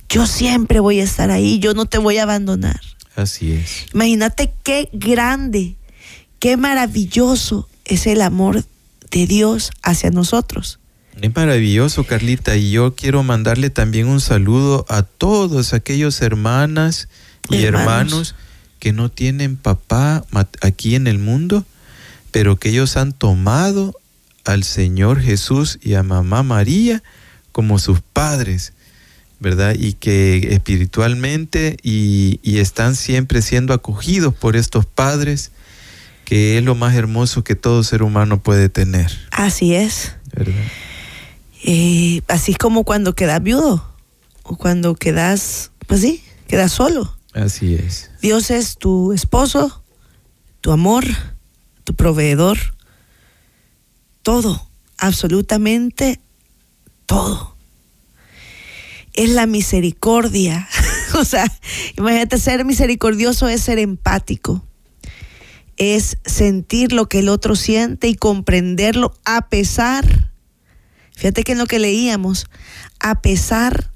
yo 0.07 0.27
siempre 0.27 0.79
voy 0.79 0.99
a 0.99 1.03
estar 1.03 1.31
ahí, 1.31 1.57
yo 1.57 1.73
no 1.73 1.87
te 1.87 1.97
voy 1.97 2.19
a 2.19 2.23
abandonar. 2.23 2.79
Así 3.15 3.53
es. 3.53 3.87
Imagínate 3.91 4.53
qué 4.61 4.87
grande, 4.93 5.77
qué 6.37 6.57
maravilloso 6.57 7.67
es 7.85 8.05
el 8.05 8.21
amor 8.21 8.63
de 9.09 9.25
Dios 9.25 9.71
hacia 9.81 10.11
nosotros. 10.11 10.79
Es 11.21 11.35
maravilloso, 11.35 12.05
Carlita, 12.05 12.55
y 12.55 12.71
yo 12.71 12.95
quiero 12.95 13.23
mandarle 13.23 13.69
también 13.69 14.07
un 14.07 14.19
saludo 14.19 14.85
a 14.89 15.03
todos 15.03 15.73
aquellos 15.73 16.21
hermanas 16.21 17.07
y 17.49 17.63
Hermanos. 17.63 17.83
hermanos 17.83 18.35
que 18.79 18.93
no 18.93 19.09
tienen 19.09 19.55
papá 19.55 20.25
aquí 20.61 20.95
en 20.95 21.07
el 21.07 21.19
mundo, 21.19 21.65
pero 22.31 22.57
que 22.57 22.69
ellos 22.69 22.97
han 22.97 23.13
tomado 23.13 23.95
al 24.43 24.63
Señor 24.63 25.21
Jesús 25.21 25.79
y 25.81 25.93
a 25.93 26.03
Mamá 26.03 26.43
María 26.43 27.01
como 27.51 27.79
sus 27.79 28.01
padres, 28.01 28.73
¿verdad? 29.39 29.75
Y 29.77 29.93
que 29.93 30.53
espiritualmente 30.53 31.77
y, 31.83 32.39
y 32.43 32.57
están 32.57 32.95
siempre 32.95 33.41
siendo 33.41 33.73
acogidos 33.73 34.33
por 34.33 34.55
estos 34.55 34.85
padres, 34.85 35.51
que 36.25 36.57
es 36.57 36.63
lo 36.63 36.75
más 36.75 36.95
hermoso 36.95 37.43
que 37.43 37.55
todo 37.55 37.83
ser 37.83 38.03
humano 38.03 38.41
puede 38.41 38.67
tener, 38.67 39.11
Así 39.31 39.75
es. 39.75 40.13
¿verdad? 40.35 40.53
Eh, 41.63 42.21
así 42.27 42.51
es 42.51 42.57
como 42.57 42.83
cuando 42.83 43.15
quedas 43.15 43.41
viudo 43.41 43.83
o 44.43 44.57
cuando 44.57 44.95
quedas, 44.95 45.71
pues 45.87 46.01
sí, 46.01 46.21
quedas 46.47 46.73
solo. 46.73 47.17
Así 47.33 47.75
es. 47.75 48.11
Dios 48.21 48.51
es 48.51 48.77
tu 48.77 49.13
esposo, 49.13 49.83
tu 50.61 50.71
amor, 50.71 51.05
tu 51.85 51.95
proveedor, 51.95 52.57
todo, 54.21 54.67
absolutamente 54.97 56.19
todo. 57.05 57.55
Es 59.13 59.29
la 59.29 59.45
misericordia. 59.45 60.67
o 61.15 61.23
sea, 61.23 61.45
imagínate 61.97 62.37
ser 62.39 62.65
misericordioso 62.65 63.47
es 63.47 63.61
ser 63.61 63.79
empático. 63.79 64.65
Es 65.77 66.17
sentir 66.25 66.93
lo 66.93 67.07
que 67.07 67.19
el 67.19 67.29
otro 67.29 67.55
siente 67.55 68.07
y 68.07 68.15
comprenderlo 68.15 69.13
a 69.23 69.49
pesar. 69.49 70.32
Fíjate 71.15 71.43
que 71.43 71.53
en 71.53 71.57
lo 71.57 71.65
que 71.65 71.79
leíamos, 71.79 72.47
a 72.99 73.21
pesar 73.21 73.91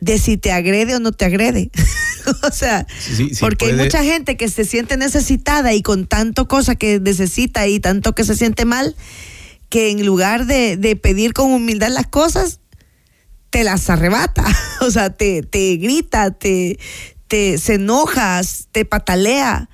de 0.00 0.18
si 0.18 0.36
te 0.36 0.52
agrede 0.52 0.94
o 0.96 1.00
no 1.00 1.12
te 1.12 1.24
agrede. 1.24 1.70
o 2.42 2.52
sea, 2.52 2.86
Sí, 2.98 3.30
sí 3.34 3.36
porque 3.40 3.66
hay 3.66 3.72
mucha 3.74 4.02
gente 4.02 4.36
que 4.36 4.48
se 4.48 4.64
siente 4.64 4.96
necesitada 4.96 5.72
y 5.74 5.82
con 5.82 6.06
tanto 6.06 6.48
cosa 6.48 6.74
que 6.74 7.00
necesita 7.00 7.66
y 7.66 7.80
tanto 7.80 8.14
que 8.14 8.24
se 8.24 8.36
siente 8.36 8.64
mal, 8.64 8.96
que 9.68 9.90
en 9.90 10.04
lugar 10.04 10.46
de, 10.46 10.76
de 10.76 10.96
pedir 10.96 11.32
con 11.32 11.50
humildad 11.52 11.88
las 11.90 12.06
cosas, 12.06 12.60
te 13.50 13.64
las 13.64 13.88
arrebata. 13.90 14.44
o 14.80 14.90
sea, 14.90 15.10
te, 15.10 15.42
te 15.42 15.76
grita, 15.76 16.30
te, 16.30 16.78
te 17.28 17.58
se 17.58 17.74
enojas, 17.74 18.68
te 18.72 18.84
patalea. 18.84 19.68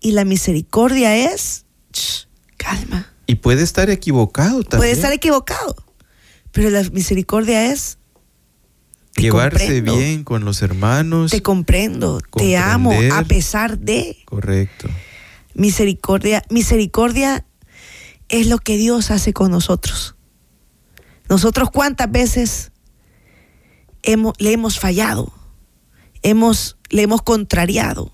Y 0.00 0.12
la 0.12 0.24
misericordia 0.26 1.16
es, 1.16 1.64
"Shh, 1.92 2.26
calma. 2.58 3.13
Y 3.26 3.36
puede 3.36 3.62
estar 3.62 3.90
equivocado 3.90 4.62
también. 4.62 4.80
Puede 4.80 4.92
estar 4.92 5.12
equivocado, 5.12 5.74
pero 6.52 6.70
la 6.70 6.82
misericordia 6.90 7.72
es, 7.72 7.98
Llevarse 9.16 9.66
comprendo. 9.66 9.96
bien 9.96 10.24
con 10.24 10.44
los 10.44 10.60
hermanos. 10.62 11.30
te 11.30 11.40
comprendo, 11.42 12.20
te 12.36 12.56
amo, 12.56 12.92
a 13.12 13.22
pesar 13.22 13.78
de 13.78 14.16
Correcto. 14.24 14.88
misericordia. 15.54 16.42
Misericordia 16.50 17.46
es 18.28 18.48
lo 18.48 18.58
que 18.58 18.76
Dios 18.76 19.10
hace 19.10 19.32
con 19.32 19.50
nosotros. 19.52 20.16
Nosotros 21.28 21.70
cuántas 21.70 22.10
veces 22.10 22.72
hemos, 24.02 24.34
le 24.38 24.52
hemos 24.52 24.78
fallado, 24.78 25.32
hemos, 26.22 26.76
le 26.90 27.02
hemos 27.02 27.22
contrariado, 27.22 28.12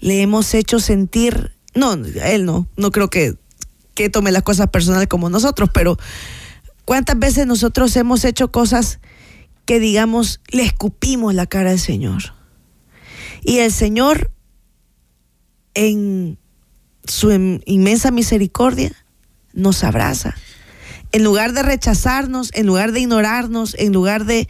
le 0.00 0.22
hemos 0.22 0.54
hecho 0.54 0.80
sentir, 0.80 1.52
no, 1.74 1.94
él 1.94 2.44
no, 2.44 2.68
no 2.76 2.90
creo 2.90 3.08
que, 3.10 3.36
que 3.94 4.10
tome 4.10 4.32
las 4.32 4.42
cosas 4.42 4.68
personales 4.68 5.08
como 5.08 5.30
nosotros, 5.30 5.70
pero 5.72 5.96
cuántas 6.84 7.18
veces 7.18 7.46
nosotros 7.46 7.94
hemos 7.96 8.24
hecho 8.24 8.50
cosas 8.50 9.00
que 9.64 9.78
digamos 9.78 10.40
le 10.48 10.64
escupimos 10.64 11.34
la 11.34 11.46
cara 11.46 11.70
al 11.70 11.78
Señor. 11.78 12.34
Y 13.42 13.58
el 13.58 13.72
Señor 13.72 14.30
en 15.74 16.38
su 17.04 17.30
em- 17.30 17.60
inmensa 17.66 18.10
misericordia 18.10 18.92
nos 19.52 19.84
abraza. 19.84 20.34
En 21.12 21.24
lugar 21.24 21.52
de 21.52 21.62
rechazarnos, 21.62 22.50
en 22.54 22.66
lugar 22.66 22.92
de 22.92 23.00
ignorarnos, 23.00 23.74
en 23.78 23.92
lugar 23.92 24.24
de, 24.24 24.48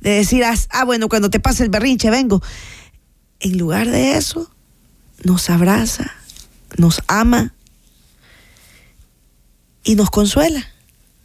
de 0.00 0.10
decir, 0.10 0.44
ah, 0.44 0.54
ah, 0.70 0.84
bueno, 0.84 1.08
cuando 1.08 1.30
te 1.30 1.40
pase 1.40 1.64
el 1.64 1.70
berrinche, 1.70 2.10
vengo. 2.10 2.42
En 3.40 3.58
lugar 3.58 3.88
de 3.88 4.16
eso, 4.16 4.50
nos 5.24 5.50
abraza, 5.50 6.12
nos 6.78 7.02
ama 7.08 7.54
y 9.86 9.94
nos 9.94 10.10
consuela. 10.10 10.66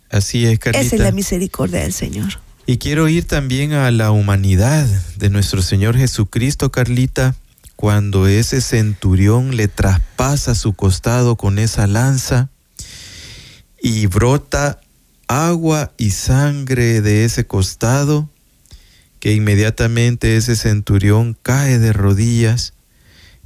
Así 0.10 0.46
es, 0.46 0.60
Carlita. 0.60 0.86
Esa 0.86 0.96
es 0.96 1.02
la 1.02 1.12
misericordia 1.12 1.82
del 1.82 1.94
Señor. 1.94 2.40
Y 2.66 2.78
quiero 2.78 3.10
ir 3.10 3.26
también 3.26 3.74
a 3.74 3.92
la 3.92 4.12
humanidad 4.12 4.86
de 5.18 5.30
nuestro 5.30 5.62
Señor 5.62 5.98
Jesucristo, 5.98 6.72
Carlita, 6.72 7.36
cuando 7.76 8.28
ese 8.28 8.62
centurión 8.62 9.58
le 9.58 9.68
traspasa 9.68 10.54
su 10.54 10.74
costado 10.74 11.36
con 11.36 11.58
esa 11.58 11.88
lanza 11.88 12.50
y 13.82 14.06
brota 14.06 14.80
agua 15.28 15.92
y 15.98 16.12
sangre 16.12 17.02
de 17.02 17.26
ese 17.26 17.48
costado, 17.48 18.30
que 19.20 19.34
inmediatamente 19.34 20.38
ese 20.38 20.56
centurión 20.56 21.36
cae 21.42 21.80
de 21.80 21.94
rodillas 21.94 22.74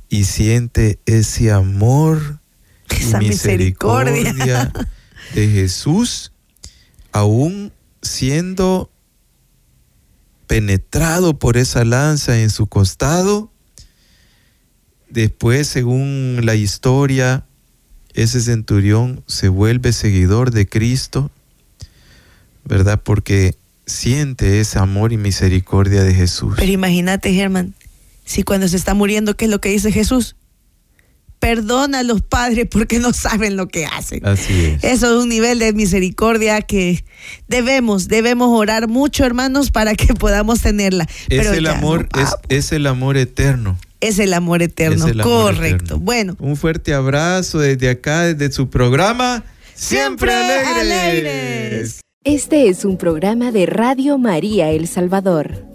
y 0.09 0.25
siente 0.25 0.99
ese 1.05 1.51
amor 1.51 2.39
Esa 2.89 3.23
y 3.23 3.29
misericordia. 3.29 4.13
misericordia 4.33 4.73
de 5.35 5.49
Jesús, 5.49 6.31
aún 7.11 7.73
siendo 8.01 8.89
penetrado 10.47 11.37
por 11.37 11.57
esa 11.57 11.83
lanza 11.83 12.39
en 12.39 12.49
su 12.49 12.67
costado. 12.67 13.51
Después, 15.09 15.67
según 15.67 16.39
la 16.43 16.55
historia, 16.55 17.45
ese 18.13 18.39
centurión 18.39 19.23
se 19.27 19.49
vuelve 19.49 19.91
seguidor 19.91 20.51
de 20.51 20.67
Cristo, 20.67 21.29
¿verdad? 22.63 23.01
Porque 23.03 23.55
siente 23.85 24.61
ese 24.61 24.79
amor 24.79 25.11
y 25.11 25.17
misericordia 25.17 26.03
de 26.03 26.13
Jesús. 26.13 26.53
Pero 26.57 26.71
imagínate, 26.71 27.33
Germán, 27.33 27.73
si 28.23 28.43
cuando 28.43 28.69
se 28.69 28.77
está 28.77 28.93
muriendo, 28.93 29.35
¿qué 29.35 29.45
es 29.45 29.51
lo 29.51 29.59
que 29.59 29.69
dice 29.69 29.91
Jesús? 29.91 30.37
Perdona 31.45 31.99
a 31.99 32.03
los 32.03 32.23
padres 32.23 32.65
porque 32.69 32.97
no 32.97 33.13
saben 33.13 33.55
lo 33.55 33.67
que 33.67 33.85
hacen. 33.85 34.25
Así 34.25 34.65
es. 34.65 34.83
Eso 34.83 35.15
es 35.15 35.23
un 35.23 35.29
nivel 35.29 35.59
de 35.59 35.73
misericordia 35.73 36.61
que 36.63 37.05
debemos, 37.47 38.07
debemos 38.07 38.49
orar 38.49 38.87
mucho, 38.87 39.23
hermanos, 39.25 39.69
para 39.69 39.93
que 39.93 40.15
podamos 40.15 40.61
tenerla. 40.61 41.03
Es 41.29 41.37
Pero 41.39 41.53
el 41.53 41.67
amor, 41.67 42.09
no, 42.15 42.21
es, 42.23 42.29
es 42.49 42.71
el 42.71 42.87
amor 42.87 43.15
eterno. 43.17 43.77
es 44.01 44.17
el 44.17 44.33
amor 44.33 44.63
eterno, 44.63 45.05
Es 45.05 45.11
el 45.11 45.21
amor 45.21 45.33
correcto. 45.53 45.83
eterno. 45.85 45.99
Bueno, 45.99 46.35
Un 46.39 46.57
fuerte 46.57 46.95
abrazo 46.95 47.59
desde 47.59 47.89
acá, 47.89 48.23
desde 48.23 48.51
su 48.51 48.71
programa. 48.71 49.43
Siempre 49.75 50.33
alegres. 50.33 52.01
Este 52.23 52.69
es 52.69 52.85
un 52.85 52.97
programa 52.97 53.51
de 53.51 53.67
Radio 53.67 54.17
María 54.17 54.71
El 54.71 54.87
Salvador. 54.87 55.74